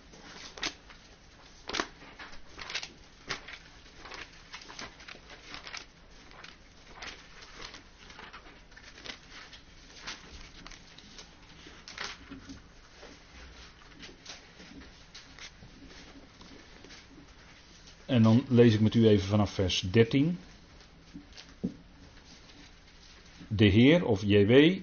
[18.06, 20.38] En dan lees ik met u even vanaf vers 13.
[23.48, 24.80] De Heer of JW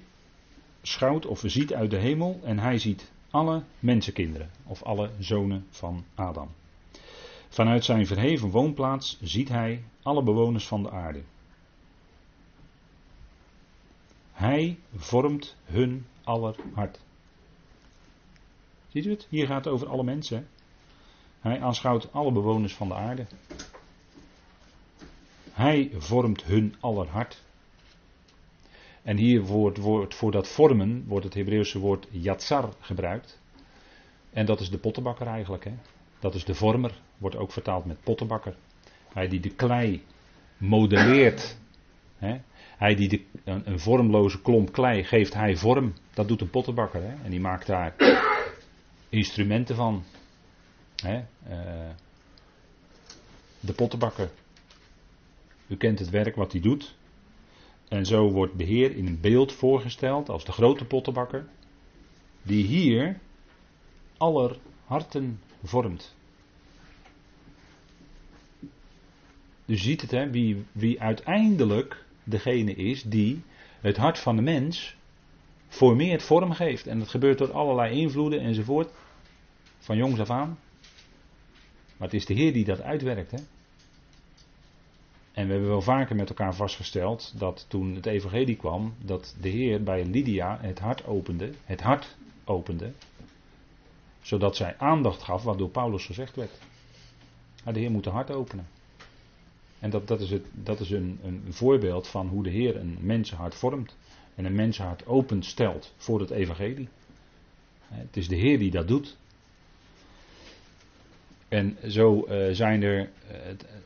[0.82, 6.04] schouwt of ziet uit de hemel en hij ziet alle mensenkinderen of alle zonen van
[6.14, 6.48] Adam.
[7.48, 11.22] Vanuit zijn verheven woonplaats ziet hij alle bewoners van de aarde.
[14.32, 17.00] Hij vormt hun aller hart.
[18.88, 19.26] Ziet u het?
[19.30, 20.48] Hier gaat het over alle mensen.
[21.40, 23.26] Hij aanschouwt alle bewoners van de aarde.
[25.52, 27.42] Hij vormt hun aller hart.
[29.02, 33.40] En hier wordt voor dat vormen wordt het Hebreeuwse woord yatsar gebruikt.
[34.30, 35.64] En dat is de pottenbakker eigenlijk.
[35.64, 35.72] Hè?
[36.18, 38.56] Dat is de vormer, wordt ook vertaald met pottenbakker.
[39.12, 40.04] Hij die de klei
[40.56, 41.58] modelleert.
[42.16, 42.40] Hè?
[42.76, 45.92] Hij die de, een, vormloze klomp klei geeft hij vorm.
[46.14, 47.02] Dat doet een pottenbakker.
[47.02, 47.14] Hè?
[47.24, 47.94] En die maakt daar
[49.08, 50.04] instrumenten van.
[50.96, 51.16] Hè?
[51.48, 51.90] Uh,
[53.60, 54.30] de pottenbakker.
[55.66, 56.94] U kent het werk wat hij doet.
[57.92, 61.46] En zo wordt beheer in een beeld voorgesteld als de grote pottenbakker.
[62.42, 63.18] Die hier
[64.16, 66.14] aller harten vormt.
[69.66, 73.42] U ziet het, hè, wie, wie uiteindelijk degene is die
[73.80, 74.96] het hart van de mens
[75.68, 76.86] formeert, vorm geeft.
[76.86, 78.90] En dat gebeurt door allerlei invloeden enzovoort.
[79.78, 80.58] Van jongs af aan.
[81.96, 83.30] Maar het is de Heer die dat uitwerkt.
[83.30, 83.38] Hè?
[85.32, 89.48] En we hebben wel vaker met elkaar vastgesteld dat toen het evangelie kwam, dat de
[89.48, 92.92] Heer bij Lydia het hart opende, het hart opende,
[94.22, 96.58] zodat zij aandacht gaf wat door Paulus gezegd werd.
[97.64, 98.66] de Heer moet het hart openen.
[99.78, 102.98] En dat, dat is, het, dat is een, een voorbeeld van hoe de Heer een
[103.00, 103.96] mensenhart vormt
[104.34, 106.88] en een mensenhart openstelt voor het evangelie.
[107.88, 109.16] Het is de Heer die dat doet.
[111.52, 113.08] En zo uh, zijn er uh,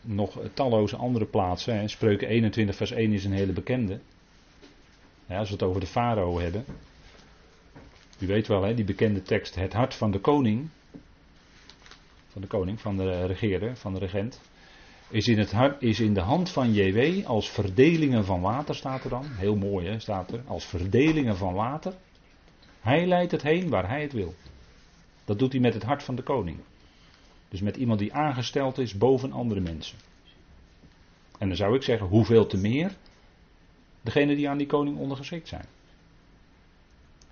[0.00, 1.78] nog talloze andere plaatsen.
[1.78, 1.88] Hè.
[1.88, 4.00] Spreuken 21 vers 1 is een hele bekende.
[5.26, 6.64] Ja, als we het over de farao hebben.
[8.18, 9.54] U weet wel, hè, die bekende tekst.
[9.54, 10.68] Het hart van de koning.
[12.28, 14.40] Van de koning, van de regeerder, van de regent.
[15.08, 19.04] Is in, het hart, is in de hand van JW als verdelingen van water, staat
[19.04, 19.24] er dan.
[19.26, 20.42] Heel mooi, hè, staat er.
[20.46, 21.94] Als verdelingen van water.
[22.80, 24.34] Hij leidt het heen waar hij het wil.
[25.24, 26.58] Dat doet hij met het hart van de koning.
[27.48, 29.98] Dus met iemand die aangesteld is boven andere mensen.
[31.38, 32.96] En dan zou ik zeggen, hoeveel te meer
[34.00, 35.66] degene die aan die koning ondergeschikt zijn.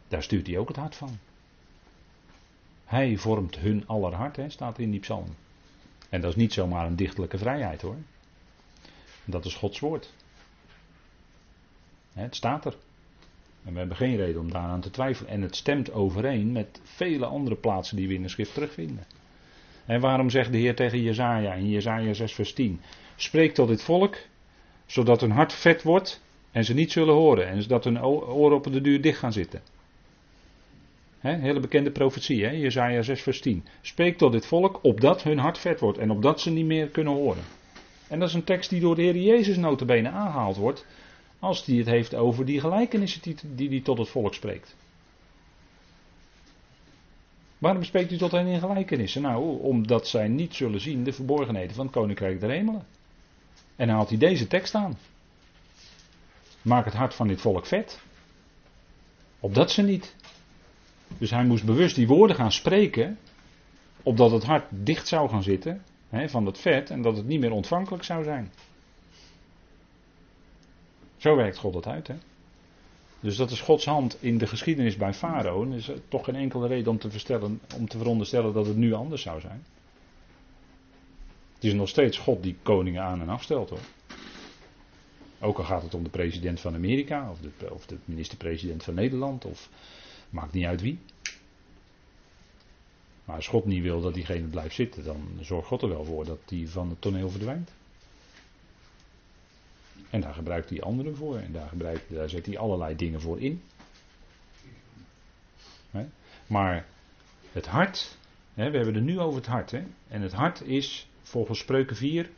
[0.09, 1.19] Daar stuurt hij ook het hart van.
[2.85, 5.35] Hij vormt hun aller hart, hè, staat in die psalm.
[6.09, 7.97] En dat is niet zomaar een dichtelijke vrijheid hoor.
[9.25, 10.13] Dat is Gods woord.
[12.13, 12.77] Het staat er.
[13.65, 15.31] En we hebben geen reden om daaraan te twijfelen.
[15.31, 19.07] En het stemt overeen met vele andere plaatsen die we in de schrift terugvinden.
[19.87, 22.81] En waarom zegt de Heer tegen Jezaja in Jezaja 6 vers 10.
[23.17, 24.17] Spreek tot dit volk,
[24.87, 27.47] zodat hun hart vet wordt En ze niet zullen horen.
[27.47, 29.61] En dat hun oren op de duur dicht gaan zitten.
[31.19, 32.51] He, hele bekende profetie, hè?
[32.51, 33.65] Jezaja 6 vers 10.
[33.81, 37.13] Spreek tot dit volk, opdat hun hart vet wordt en opdat ze niet meer kunnen
[37.13, 37.43] horen.
[38.09, 40.87] En dat is een tekst die door de Heer Jezus notabene aangehaald wordt,
[41.39, 44.77] als hij het heeft over die gelijkenissen die hij tot het volk spreekt.
[47.65, 49.23] Waarom spreekt hij tot hen in gelijkenissen?
[49.23, 52.87] Nou, omdat zij niet zullen zien de verborgenheden van het Koninkrijk der Hemelen.
[53.77, 54.99] En haalt hij deze tekst aan.
[56.63, 58.01] Maak het hart van dit volk vet.
[59.41, 60.17] Opdat ze niet.
[61.19, 63.19] Dus hij moest bewust die woorden gaan spreken,
[64.03, 67.41] opdat het hart dicht zou gaan zitten hè, van het vet en dat het niet
[67.41, 68.53] meer ontvankelijk zou zijn.
[71.17, 72.07] Zo werkt God het uit.
[72.07, 72.15] Hè?
[73.25, 75.63] Dus dat is Gods hand in de geschiedenis bij Farao.
[75.63, 78.93] En er is toch geen enkele reden om te, om te veronderstellen dat het nu
[78.93, 79.65] anders zou zijn.
[81.55, 83.79] Het is nog steeds God die koningen aan en afstelt hoor.
[85.41, 88.95] Ook al gaat het om de president van Amerika of de, of de minister-president van
[88.95, 89.69] Nederland of
[90.31, 90.99] maakt niet uit wie.
[93.25, 96.25] Maar als God niet wil dat diegene blijft zitten, dan zorgt God er wel voor
[96.25, 97.71] dat die van het toneel verdwijnt.
[100.15, 101.39] En daar gebruikt hij anderen voor.
[101.39, 103.63] En daar, gebruikt, daar zet hij allerlei dingen voor in.
[106.47, 106.87] Maar
[107.53, 108.19] het hart,
[108.55, 109.73] we hebben het nu over het hart.
[110.09, 112.31] En het hart is volgens Spreuken 4,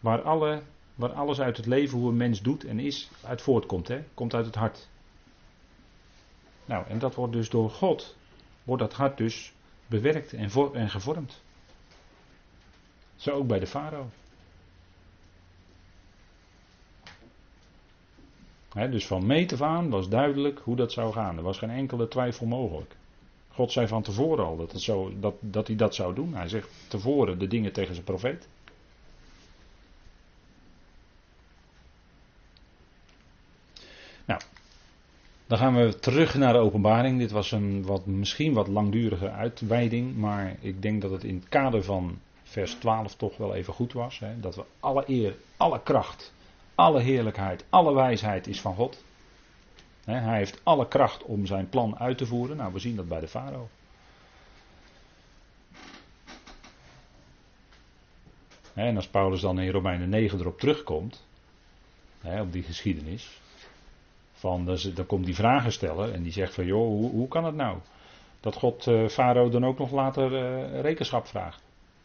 [0.00, 0.62] waar, alle,
[0.94, 3.90] waar alles uit het leven, hoe een mens doet en is, uit voortkomt.
[4.14, 4.88] Komt uit het hart.
[6.64, 8.16] Nou, en dat wordt dus door God,
[8.62, 9.52] wordt dat hart dus
[9.86, 11.42] bewerkt en, en gevormd.
[13.16, 14.10] Zo ook bij de farao.
[18.72, 21.36] Dus van meet af aan was duidelijk hoe dat zou gaan.
[21.36, 22.96] Er was geen enkele twijfel mogelijk.
[23.48, 26.34] God zei van tevoren al dat, het zo, dat, dat hij dat zou doen.
[26.34, 28.48] Hij zegt tevoren de dingen tegen zijn profeet.
[34.24, 34.40] Nou,
[35.46, 37.18] dan gaan we terug naar de openbaring.
[37.18, 41.48] Dit was een wat, misschien wat langdurige uitweiding, maar ik denk dat het in het
[41.48, 44.20] kader van vers 12 toch wel even goed was.
[44.40, 46.32] Dat we alle eer, alle kracht,
[46.78, 49.04] alle heerlijkheid, alle wijsheid is van God.
[50.04, 52.56] Hij heeft alle kracht om zijn plan uit te voeren.
[52.56, 53.68] Nou, we zien dat bij de farao.
[58.74, 61.26] En als Paulus dan in Romeinen 9 erop terugkomt,
[62.22, 63.40] op die geschiedenis,
[64.32, 64.64] van,
[64.94, 67.78] dan komt die vragen stellen en die zegt van joh, hoe, hoe kan het nou?
[68.40, 71.62] Dat God uh, Farao dan ook nog later uh, rekenschap vraagt.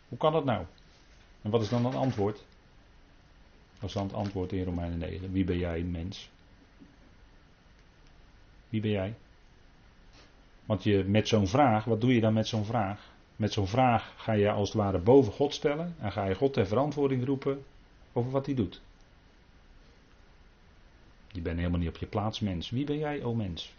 [0.07, 0.65] Hoe kan dat nou?
[1.41, 2.43] En wat is dan het antwoord?
[3.91, 5.31] Het antwoord in Romeinen 9.
[5.31, 6.29] Wie ben jij, mens?
[8.69, 9.13] Wie ben jij?
[10.65, 13.11] Want je, met zo'n vraag, wat doe je dan met zo'n vraag?
[13.35, 16.53] Met zo'n vraag ga je als het ware boven God stellen en ga je God
[16.53, 17.63] ter verantwoording roepen
[18.13, 18.81] over wat hij doet.
[21.27, 22.69] Je bent helemaal niet op je plaats, mens.
[22.69, 23.73] Wie ben jij, o mens?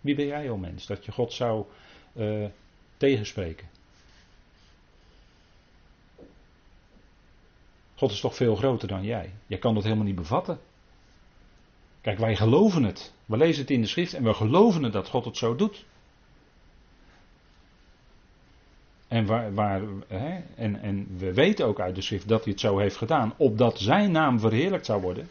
[0.00, 0.86] Wie ben jij, o mens?
[0.86, 1.64] Dat je God zou
[2.12, 2.46] uh,
[2.96, 3.68] tegenspreken.
[8.04, 9.32] God is toch veel groter dan jij.
[9.46, 10.58] Jij kan dat helemaal niet bevatten.
[12.00, 13.14] Kijk, wij geloven het.
[13.26, 15.84] We lezen het in de schrift en we geloven het dat God het zo doet.
[19.08, 22.60] En, waar, waar, hè, en, en we weten ook uit de schrift dat hij het
[22.60, 25.28] zo heeft gedaan, opdat zijn naam verheerlijkt zou worden.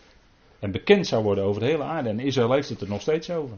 [0.60, 2.10] En bekend zou worden over de hele aarde.
[2.10, 3.58] En Israël heeft het er nog steeds over.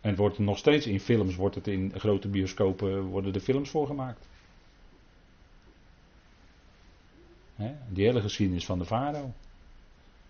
[0.00, 4.28] En wordt nog steeds in films, wordt het in grote bioscopen, worden de films voorgemaakt.
[7.54, 9.32] He, die hele geschiedenis van de farao.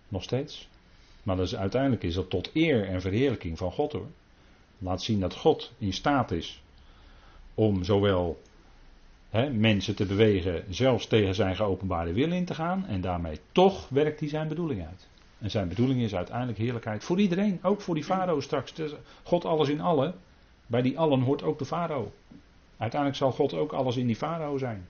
[0.08, 0.68] Nog steeds.
[1.22, 4.08] Maar dat uiteindelijk is dat tot eer en verheerlijking van God hoor.
[4.78, 6.62] Laat zien dat God in staat is
[7.54, 8.40] om zowel
[9.52, 12.86] mensen te bewegen zelfs tegen zijn geopenbaarde wil in te gaan.
[12.86, 15.08] En daarmee toch werkt hij zijn bedoeling uit.
[15.40, 17.58] En zijn bedoeling is uiteindelijk heerlijkheid voor iedereen.
[17.62, 18.74] Ook voor die farao straks.
[19.22, 20.14] God alles in allen.
[20.66, 22.12] Bij die allen hoort ook de farao.
[22.76, 24.86] Uiteindelijk zal God ook alles in die farao zijn.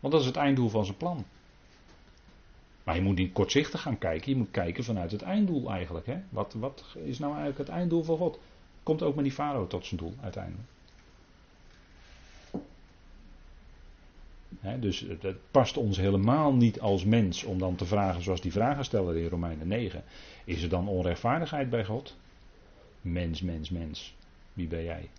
[0.00, 1.24] Want dat is het einddoel van zijn plan.
[2.84, 4.30] Maar je moet niet kortzichtig gaan kijken.
[4.30, 6.06] Je moet kijken vanuit het einddoel eigenlijk.
[6.06, 6.16] Hè?
[6.28, 8.38] Wat, wat is nou eigenlijk het einddoel van God?
[8.82, 10.68] Komt ook met die farao tot zijn doel uiteindelijk.
[14.80, 18.84] Dus het, past ons helemaal niet als mens om dan te vragen zoals die vragen
[18.84, 20.04] stellen in Romeinen 9.
[20.44, 22.16] Is er dan onrechtvaardigheid bij God?
[23.00, 24.14] Mens, mens, mens.
[24.52, 25.10] Wie ben jij?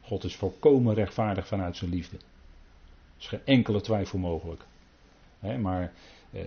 [0.00, 2.16] God is volkomen rechtvaardig vanuit zijn liefde.
[2.16, 2.22] Er
[3.18, 4.66] is geen enkele twijfel mogelijk.
[5.40, 5.92] maar
[6.32, 6.40] eh,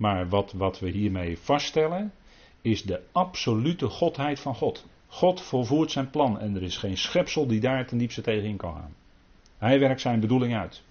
[0.00, 2.12] maar wat, wat we hiermee vaststellen
[2.60, 4.86] is de absolute godheid van God.
[5.06, 8.56] God volvoert zijn plan en er is geen schepsel die daar ten diepste tegen in
[8.56, 8.94] kan gaan.
[9.58, 10.82] Hij werkt zijn bedoeling uit.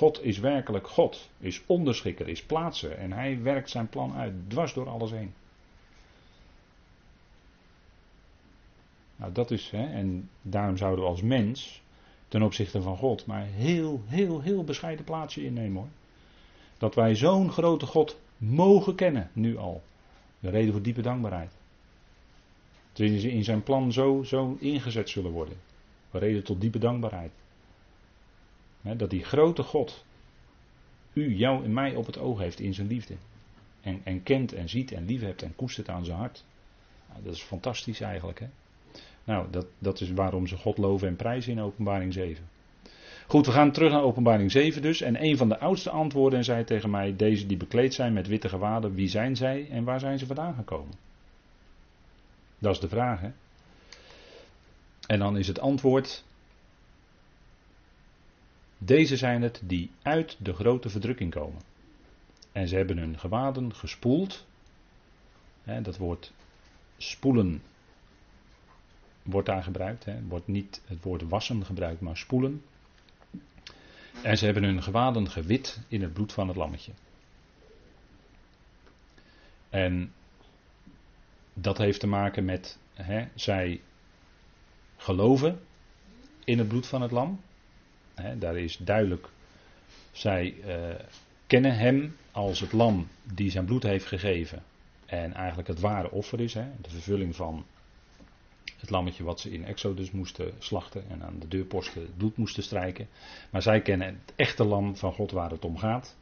[0.00, 4.74] God is werkelijk God, is onderschikker, is plaatser en hij werkt zijn plan uit, dwars
[4.74, 5.32] door alles heen.
[9.16, 11.82] Nou, dat is, hè, en daarom zouden we als mens
[12.28, 15.90] ten opzichte van God maar heel, heel, heel bescheiden plaatsje innemen hoor.
[16.78, 19.82] Dat wij zo'n grote God mogen kennen, nu al.
[20.38, 21.52] De reden voor diepe dankbaarheid.
[22.92, 25.56] Dat ze in zijn plan zo, zo ingezet zullen worden.
[26.10, 27.30] Een reden tot diepe dankbaarheid.
[28.82, 30.04] Dat die grote God
[31.12, 33.14] u, jou en mij op het oog heeft in zijn liefde.
[33.80, 36.44] En, en kent en ziet en lief hebt en koestert aan zijn hart.
[37.22, 38.42] Dat is fantastisch eigenlijk.
[39.24, 42.44] Nou, dat, dat is waarom ze God loven en prijzen in openbaring 7.
[43.26, 45.00] Goed, we gaan terug naar openbaring 7 dus.
[45.00, 48.48] En een van de oudste antwoorden zei tegen mij, deze die bekleed zijn met witte
[48.48, 50.94] gewaden, wie zijn zij en waar zijn ze vandaan gekomen?
[52.58, 53.30] Dat is de vraag, hè.
[55.06, 56.24] En dan is het antwoord,
[58.82, 61.60] deze zijn het die uit de grote verdrukking komen.
[62.52, 64.46] En ze hebben hun gewaden gespoeld.
[65.82, 66.32] Dat woord
[66.96, 67.62] spoelen
[69.22, 70.06] wordt daar gebruikt.
[70.28, 72.62] Wordt niet het woord wassen gebruikt, maar spoelen.
[74.22, 76.92] En ze hebben hun gewaden gewit in het bloed van het lammetje.
[79.68, 80.12] En
[81.54, 82.78] dat heeft te maken met,
[83.34, 83.80] zij
[84.96, 85.60] geloven
[86.44, 87.40] in het bloed van het lam.
[88.38, 89.28] Daar is duidelijk,
[90.12, 90.74] zij uh,
[91.46, 94.62] kennen hem als het lam die zijn bloed heeft gegeven.
[95.06, 97.64] En eigenlijk het ware offer is, de vervulling van
[98.80, 102.62] het lammetje wat ze in Exodus moesten slachten en aan de deurposten het bloed moesten
[102.62, 103.08] strijken.
[103.50, 106.16] Maar zij kennen het echte lam van God waar het om gaat.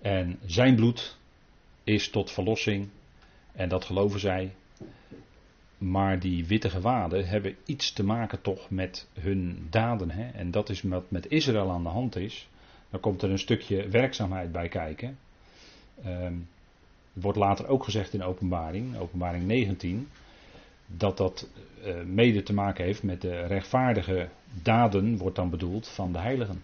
[0.00, 1.16] En zijn bloed
[1.84, 2.88] is tot verlossing
[3.52, 4.54] en dat geloven zij.
[5.84, 10.10] Maar die witte gewaden hebben iets te maken toch met hun daden.
[10.10, 10.30] Hè?
[10.30, 12.48] En dat is wat met Israël aan de hand is.
[12.90, 15.18] Dan komt er een stukje werkzaamheid bij kijken.
[16.06, 16.48] Um,
[17.12, 20.08] wordt later ook gezegd in openbaring, openbaring 19
[20.86, 21.48] dat dat
[21.84, 24.28] uh, mede te maken heeft met de rechtvaardige
[24.62, 26.62] daden, wordt dan bedoeld, van de heiligen.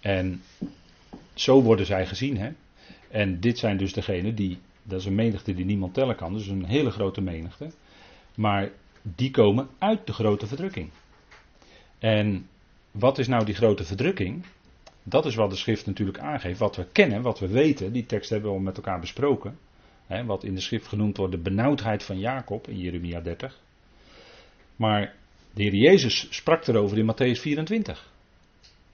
[0.00, 0.42] En
[1.34, 2.36] zo worden zij gezien.
[2.36, 2.50] Hè?
[3.08, 6.46] En dit zijn dus degenen die, dat is een menigte die niemand tellen kan, dus
[6.46, 7.70] een hele grote menigte.
[8.34, 8.70] Maar
[9.02, 10.90] die komen uit de grote verdrukking.
[11.98, 12.46] En
[12.90, 14.44] wat is nou die grote verdrukking?
[15.02, 16.58] Dat is wat de schrift natuurlijk aangeeft.
[16.58, 19.58] Wat we kennen, wat we weten, die tekst hebben we al met elkaar besproken.
[20.06, 23.60] Hè, wat in de schrift genoemd wordt de benauwdheid van Jacob in Jeremia 30.
[24.76, 25.14] Maar
[25.54, 28.10] de Heer Jezus sprak erover in Matthäus 24.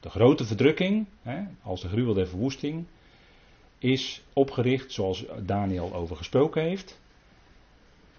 [0.00, 2.86] De grote verdrukking, hè, als de gruwel der verwoesting,
[3.78, 7.00] is opgericht zoals Daniel over gesproken heeft.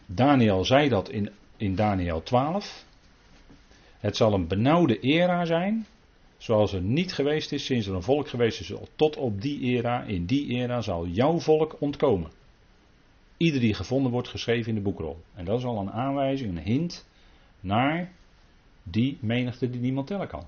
[0.06, 2.86] Daniel zei dat in, in Daniel 12.
[4.00, 5.86] Het zal een benauwde era zijn,
[6.38, 8.74] zoals er niet geweest is sinds er een volk geweest is.
[8.96, 12.32] Tot op die era, in die era zal jouw volk ontkomen.
[13.38, 15.18] Ieder die gevonden wordt geschreven in de boekrol.
[15.34, 17.06] En dat is al een aanwijzing, een hint
[17.60, 18.12] naar
[18.84, 20.46] die menigte die niemand tellen kan.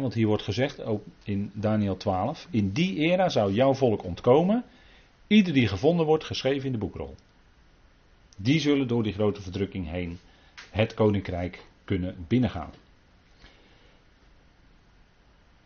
[0.00, 4.64] Want hier wordt gezegd, ook in Daniel 12, in die era zou jouw volk ontkomen,
[5.26, 7.14] ieder die gevonden wordt geschreven in de boekrol.
[8.36, 10.18] Die zullen door die grote verdrukking heen
[10.70, 12.70] het koninkrijk kunnen binnengaan.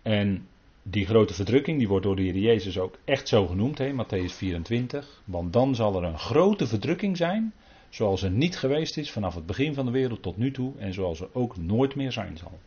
[0.03, 0.47] En
[0.83, 4.35] die grote verdrukking, die wordt door de Heer Jezus ook echt zo genoemd, hè, Matthäus
[4.37, 5.23] 24.
[5.25, 7.53] Want dan zal er een grote verdrukking zijn,
[7.89, 10.95] zoals er niet geweest is vanaf het begin van de wereld tot nu toe en
[10.95, 12.59] zoals er ook nooit meer zijn zal.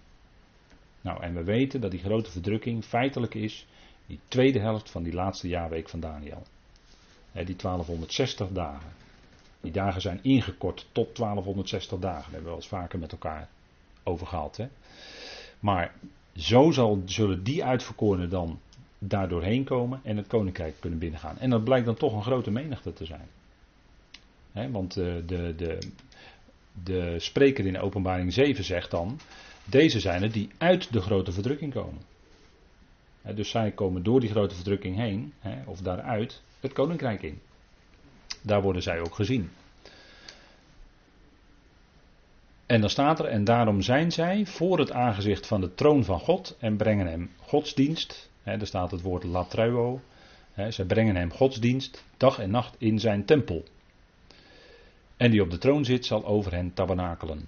[1.01, 3.65] Nou, en we weten dat die grote verdrukking feitelijk is
[4.05, 6.43] die tweede helft van die laatste jaarweek van Daniel.
[7.31, 8.91] Die 1260 dagen.
[9.61, 12.13] Die dagen zijn ingekort tot 1260 dagen.
[12.13, 13.49] Daar hebben we wel eens vaker met elkaar
[14.03, 14.57] over gehad.
[14.57, 14.67] Hè.
[15.59, 15.93] Maar
[16.35, 18.59] zo zal, zullen die uitverkorenen dan
[18.99, 21.37] daardoor heen komen en het koninkrijk kunnen binnengaan.
[21.39, 23.27] En dat blijkt dan toch een grote menigte te zijn.
[24.71, 25.77] want de, de, de,
[26.83, 29.19] de spreker in openbaring 7 zegt dan,
[29.69, 32.01] deze zijn het die uit de grote verdrukking komen.
[33.35, 35.33] dus zij komen door die grote verdrukking heen,
[35.65, 37.39] of daaruit, het koninkrijk in.
[38.41, 39.49] Daar worden zij ook gezien.
[42.65, 46.19] En dan staat er, en daarom zijn zij voor het aangezicht van de troon van
[46.19, 48.29] God en brengen hem godsdienst.
[48.43, 50.01] Er staat het woord latruo.
[50.69, 53.63] Zij brengen hem godsdienst dag en nacht in zijn tempel.
[55.17, 57.47] En die op de troon zit, zal over hen tabernakelen.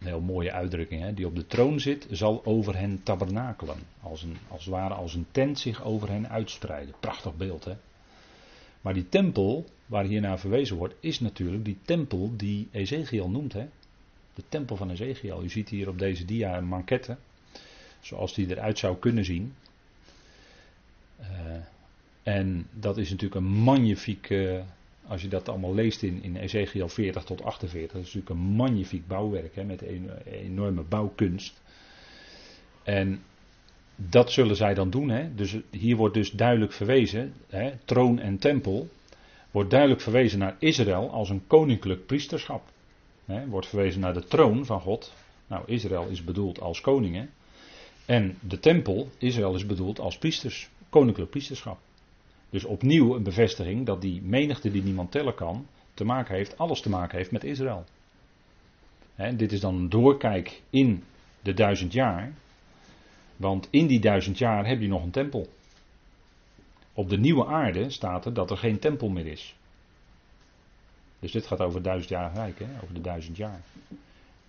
[0.00, 1.14] Een heel mooie uitdrukking, hè?
[1.14, 3.76] die op de troon zit, zal over hen tabernakelen.
[4.00, 6.94] Als, een, als het ware als een tent zich over hen uitspreiden.
[7.00, 7.74] Prachtig beeld, hè?
[8.80, 13.52] Maar die tempel, waar hier naar verwezen wordt, is natuurlijk die tempel die Ezekiel noemt,
[13.52, 13.68] hè?
[14.34, 15.42] De tempel van Ezekiel.
[15.42, 17.16] U ziet hier op deze dia een manquette.
[18.00, 19.54] zoals die eruit zou kunnen zien.
[21.20, 21.26] Uh,
[22.22, 24.60] en dat is natuurlijk een magnifiek, uh,
[25.10, 28.54] als je dat allemaal leest in, in Ezekiel 40 tot 48, dat is natuurlijk een
[28.56, 31.60] magnifiek bouwwerk hè, met een, enorme bouwkunst.
[32.82, 33.22] En
[33.96, 35.08] dat zullen zij dan doen.
[35.08, 35.34] Hè?
[35.34, 38.88] Dus hier wordt dus duidelijk verwezen, hè, troon en tempel,
[39.50, 42.62] wordt duidelijk verwezen naar Israël als een koninklijk priesterschap.
[43.24, 43.46] Hè?
[43.46, 45.12] Wordt verwezen naar de troon van God.
[45.46, 47.30] Nou, Israël is bedoeld als koningen.
[48.06, 51.78] En de tempel, Israël is bedoeld als priesters, koninklijk priesterschap.
[52.50, 56.80] Dus opnieuw een bevestiging dat die menigte die niemand tellen kan, te maken heeft, alles
[56.80, 57.84] te maken heeft met Israël.
[59.36, 61.04] Dit is dan een doorkijk in
[61.42, 62.32] de duizend jaar.
[63.36, 65.48] Want in die duizend jaar heb je nog een tempel.
[66.92, 69.54] Op de nieuwe aarde staat er dat er geen tempel meer is.
[71.18, 73.60] Dus dit gaat over duizend jaar rijk, over de duizend jaar.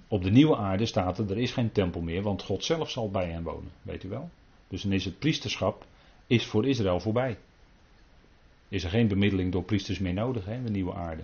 [0.08, 3.10] Op de nieuwe aarde staat er, er is geen tempel meer, want God zelf zal
[3.10, 4.30] bij hen wonen, weet u wel.
[4.68, 5.86] Dus dan is het priesterschap
[6.28, 7.38] is voor Israël voorbij.
[8.72, 11.24] Is er geen bemiddeling door priesters meer nodig, hè, de nieuwe aarde.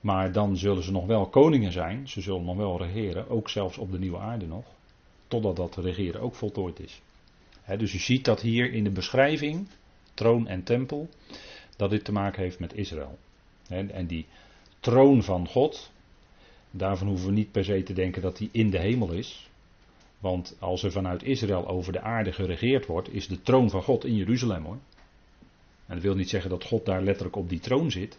[0.00, 3.78] Maar dan zullen ze nog wel koningen zijn, ze zullen nog wel regeren, ook zelfs
[3.78, 4.64] op de nieuwe aarde nog.
[5.28, 7.00] Totdat dat regeren ook voltooid is.
[7.78, 9.68] dus u ziet dat hier in de beschrijving,
[10.14, 11.08] troon en tempel,
[11.76, 13.18] dat dit te maken heeft met Israël.
[13.68, 14.26] en die
[14.80, 15.90] troon van God,
[16.70, 19.48] daarvan hoeven we niet per se te denken dat die in de hemel is.
[20.18, 24.04] Want als er vanuit Israël over de aarde geregeerd wordt, is de troon van God
[24.04, 24.78] in Jeruzalem hoor.
[25.90, 28.18] En dat wil niet zeggen dat God daar letterlijk op die troon zit.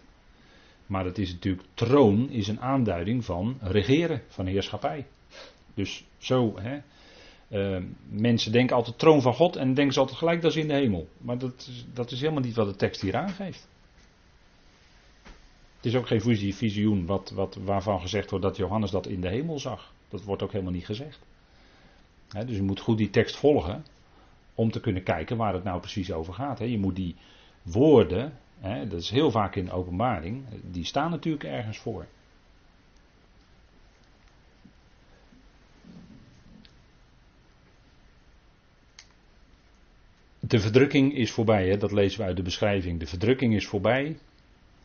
[0.86, 5.06] Maar het is natuurlijk, troon is een aanduiding van regeren, van heerschappij.
[5.74, 6.80] Dus zo, hè,
[7.50, 10.68] uh, mensen denken altijd troon van God en denken ze altijd gelijk dat is in
[10.68, 11.08] de hemel.
[11.18, 13.68] Maar dat, dat is helemaal niet wat de tekst hier aangeeft.
[15.76, 19.30] Het is ook geen visioen wat, wat, waarvan gezegd wordt dat Johannes dat in de
[19.30, 19.94] hemel zag.
[20.10, 21.20] Dat wordt ook helemaal niet gezegd.
[22.30, 23.86] dus je moet goed die tekst volgen
[24.56, 26.60] om te kunnen kijken waar het nou precies over gaat.
[26.60, 27.16] Je moet die
[27.62, 32.06] woorden, dat is heel vaak in openbaring, die staan natuurlijk ergens voor.
[40.40, 41.78] De verdrukking is voorbij, hè?
[41.78, 43.00] dat lezen we uit de beschrijving.
[43.00, 44.18] De verdrukking is voorbij.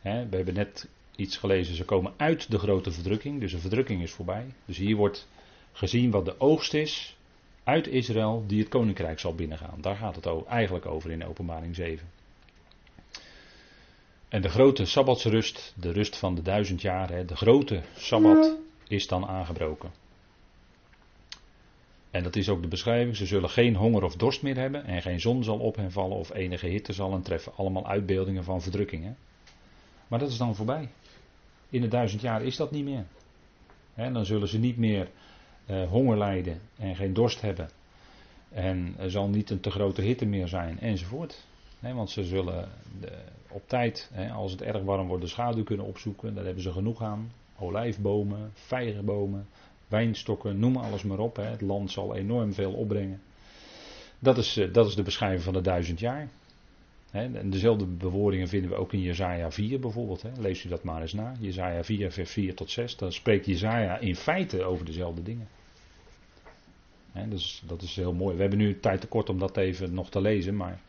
[0.01, 0.29] Hè?
[0.29, 4.11] We hebben net iets gelezen, ze komen uit de grote verdrukking, dus de verdrukking is
[4.11, 4.45] voorbij.
[4.65, 5.27] Dus hier wordt
[5.71, 7.17] gezien wat de oogst is
[7.63, 9.81] uit Israël die het koninkrijk zal binnengaan.
[9.81, 12.16] Daar gaat het eigenlijk over in openbaring 7.
[14.29, 18.55] En de grote sabbatsrust, de rust van de duizend jaar, de grote sabbat
[18.87, 19.91] is dan aangebroken.
[22.11, 23.15] En dat is ook de beschrijving.
[23.15, 24.85] Ze zullen geen honger of dorst meer hebben.
[24.85, 27.55] En geen zon zal op hen vallen of enige hitte zal hen treffen.
[27.55, 29.17] Allemaal uitbeeldingen van verdrukkingen.
[30.07, 30.89] Maar dat is dan voorbij.
[31.69, 33.05] In de duizend jaar is dat niet meer.
[33.95, 35.09] dan zullen ze niet meer
[35.69, 37.69] uh, honger lijden en geen dorst hebben.
[38.49, 41.45] En er zal niet een te grote hitte meer zijn enzovoort.
[41.79, 42.69] want ze zullen
[42.99, 43.11] de,
[43.49, 46.35] op tijd, als het erg warm wordt, de schaduw kunnen opzoeken.
[46.35, 47.31] Daar hebben ze genoeg aan.
[47.59, 49.47] Olijfbomen, vijgenbomen,
[49.87, 51.35] wijnstokken, noem alles maar op.
[51.35, 51.43] Hè.
[51.43, 53.21] Het land zal enorm veel opbrengen.
[54.19, 56.29] Dat is, eh, dat is de beschrijving van de duizend jaar.
[57.11, 57.37] Hè.
[57.37, 60.21] En dezelfde bewoordingen vinden we ook in Jezaja 4 bijvoorbeeld.
[60.21, 60.29] Hè.
[60.39, 61.33] Lees u dat maar eens na.
[61.39, 62.95] Jezaja 4 vers 4 tot 6.
[62.95, 65.47] Dan spreekt Jezaja in feite over dezelfde dingen.
[67.11, 68.35] Hè, dus dat is heel mooi.
[68.35, 70.79] We hebben nu tijd tekort om dat even nog te lezen, maar...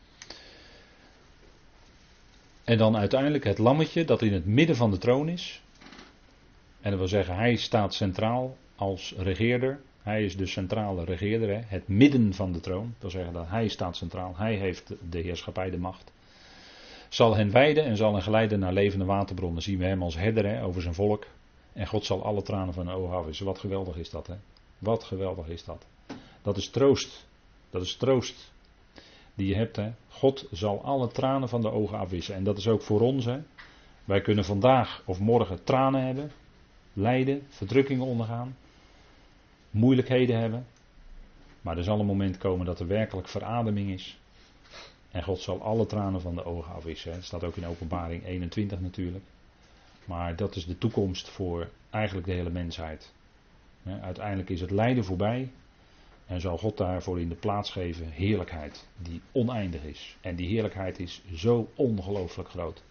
[2.69, 5.61] En dan uiteindelijk het lammetje dat in het midden van de troon is.
[6.81, 9.79] En dat wil zeggen, hij staat centraal als regeerder.
[10.01, 11.61] Hij is de centrale regeerder, hè?
[11.65, 12.83] het midden van de troon.
[12.83, 16.11] Dat wil zeggen dat hij staat centraal, hij heeft de heerschappij, de macht.
[17.07, 19.61] Zal hen wijden en zal hen geleiden naar levende waterbronnen.
[19.61, 21.25] Zien we hem als herder hè, over zijn volk.
[21.73, 23.45] En God zal alle tranen van de ogen afwissen.
[23.45, 24.35] Wat geweldig is dat, hè?
[24.79, 25.85] Wat geweldig is dat.
[26.41, 27.27] Dat is troost.
[27.69, 28.51] Dat is troost
[29.39, 29.75] die je hebt.
[29.75, 29.91] Hè?
[30.07, 32.35] God zal alle tranen van de ogen afwissen.
[32.35, 33.25] En dat is ook voor ons.
[33.25, 33.39] Hè?
[34.05, 36.31] Wij kunnen vandaag of morgen tranen hebben,
[36.93, 38.55] lijden, verdrukkingen ondergaan
[39.71, 40.65] moeilijkheden hebben.
[41.61, 44.19] Maar er zal een moment komen dat er werkelijk verademing is.
[45.11, 47.13] En God zal alle tranen van de ogen afwissen.
[47.13, 49.23] Het staat ook in openbaring 21 natuurlijk.
[50.05, 53.13] Maar dat is de toekomst voor eigenlijk de hele mensheid.
[54.01, 55.49] Uiteindelijk is het lijden voorbij.
[56.29, 60.17] En zal God daarvoor in de plaats geven heerlijkheid die oneindig is.
[60.21, 62.83] En die heerlijkheid is zo ongelooflijk groot.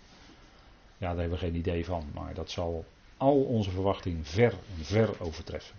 [0.97, 2.05] Ja, daar hebben we geen idee van.
[2.14, 2.84] Maar dat zal
[3.16, 5.76] al onze verwachting ver, ver overtreffen.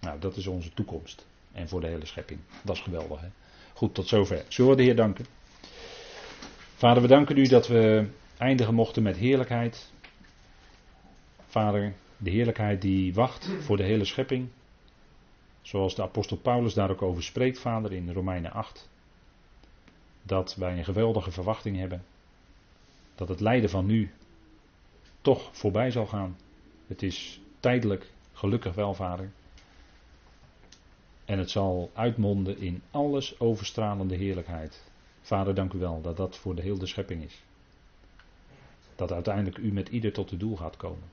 [0.00, 1.26] Nou, dat is onze toekomst.
[1.52, 2.40] En voor de hele schepping.
[2.62, 3.20] Dat is geweldig.
[3.20, 3.28] Hè?
[3.72, 4.44] Goed, tot zover.
[4.48, 5.26] Zullen we de Heer danken?
[6.74, 9.92] Vader, we danken u dat we eindigen mochten met heerlijkheid.
[11.46, 14.48] Vader, de heerlijkheid die wacht voor de hele schepping.
[15.68, 18.88] Zoals de apostel Paulus daar ook over spreekt, vader, in Romeinen 8.
[20.22, 22.04] Dat wij een geweldige verwachting hebben.
[23.14, 24.10] Dat het lijden van nu
[25.20, 26.36] toch voorbij zal gaan.
[26.86, 29.30] Het is tijdelijk, gelukkig wel, vader.
[31.24, 34.90] En het zal uitmonden in alles overstralende heerlijkheid.
[35.20, 37.42] Vader, dank u wel dat dat voor de hele schepping is.
[38.96, 41.08] Dat uiteindelijk u met ieder tot het doel gaat komen.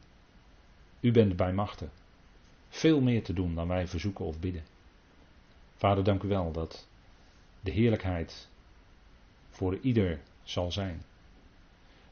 [0.99, 1.89] U bent bij machten.
[2.75, 4.63] Veel meer te doen dan wij verzoeken of bidden.
[5.75, 6.87] Vader, dank u wel dat
[7.61, 8.47] de heerlijkheid
[9.49, 11.01] voor ieder zal zijn.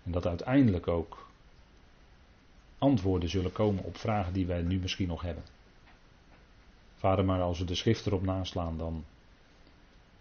[0.03, 1.28] En dat uiteindelijk ook
[2.78, 5.43] antwoorden zullen komen op vragen die wij nu misschien nog hebben.
[6.95, 9.05] Vader, maar als we de schrift erop naslaan, dan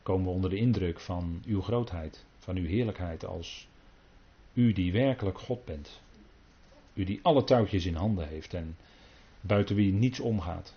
[0.02, 3.68] komen we onder de indruk van uw grootheid, van uw heerlijkheid als
[4.52, 6.00] u die werkelijk God bent.
[6.94, 8.76] U die alle touwtjes in handen heeft en
[9.42, 10.74] buiten wie niets omgaat.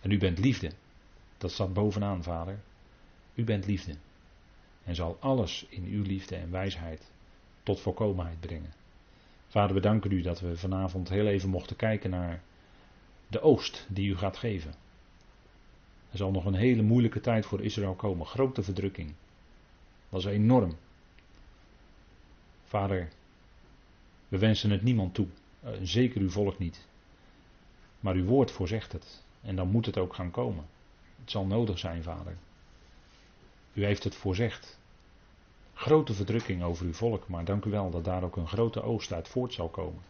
[0.00, 0.70] En u bent liefde.
[1.38, 2.60] Dat staat bovenaan, Vader.
[3.34, 3.94] U bent liefde.
[4.84, 7.10] En zal alles in uw liefde en wijsheid
[7.62, 8.72] tot volkomenheid brengen.
[9.46, 12.42] Vader, we danken u dat we vanavond heel even mochten kijken naar
[13.28, 14.74] de oost die u gaat geven.
[16.10, 18.26] Er zal nog een hele moeilijke tijd voor Israël komen.
[18.26, 19.14] Grote verdrukking.
[20.08, 20.76] Dat is enorm.
[22.64, 23.08] Vader,
[24.28, 25.26] we wensen het niemand toe.
[25.60, 26.86] Eh, zeker uw volk niet.
[28.04, 29.22] Maar uw woord voorzegt het.
[29.42, 30.64] En dan moet het ook gaan komen.
[31.20, 32.36] Het zal nodig zijn, vader.
[33.72, 34.78] U heeft het voorzegd.
[35.74, 39.12] Grote verdrukking over uw volk, maar dank u wel dat daar ook een grote oogst
[39.12, 40.02] uit voort zal komen.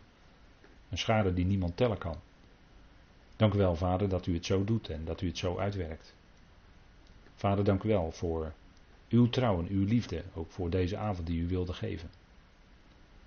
[0.91, 2.17] Een schade die niemand tellen kan.
[3.37, 6.15] Dank u wel, vader, dat u het zo doet en dat u het zo uitwerkt.
[7.35, 8.53] Vader, dank u wel voor
[9.09, 12.11] uw trouw en uw liefde, ook voor deze avond die u wilde geven.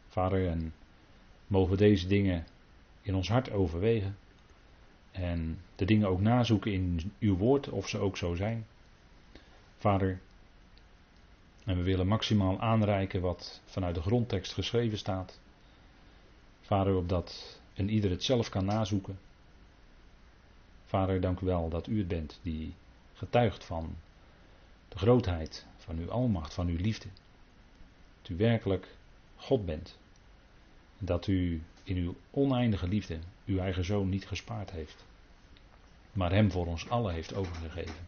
[0.08, 0.74] Vader, en
[1.48, 2.48] mogen we deze dingen
[3.02, 4.18] in ons hart overwegen
[5.22, 8.66] en de dingen ook nazoeken in uw woord, of ze ook zo zijn.
[9.78, 10.20] Vader,
[11.66, 15.40] en we willen maximaal aanreiken wat vanuit de grondtekst geschreven staat.
[16.62, 19.20] Vader, opdat een ieder het zelf kan nazoeken.
[20.86, 22.74] Vader, dank u wel dat u het bent die
[23.14, 23.96] getuigt van
[24.90, 27.08] de grootheid van uw almacht, van uw liefde.
[28.22, 28.96] Dat u werkelijk
[29.36, 29.98] God bent.
[30.98, 35.06] Dat u in uw oneindige liefde uw eigen zoon niet gespaard heeft.
[36.18, 38.08] Maar hem voor ons allen heeft overgegeven.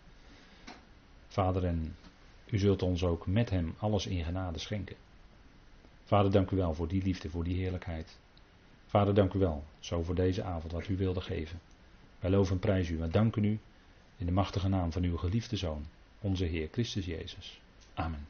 [1.28, 1.96] Vader, en
[2.50, 4.96] u zult ons ook met hem alles in genade schenken.
[6.04, 8.18] Vader, dank u wel voor die liefde, voor die heerlijkheid.
[8.86, 11.60] Vader, dank u wel, zo voor deze avond wat u wilde geven.
[12.20, 13.60] Wij loven en prijzen u en danken u
[14.18, 15.86] in de machtige naam van uw geliefde Zoon,
[16.20, 17.62] onze Heer Christus Jezus.
[17.94, 18.28] Amen.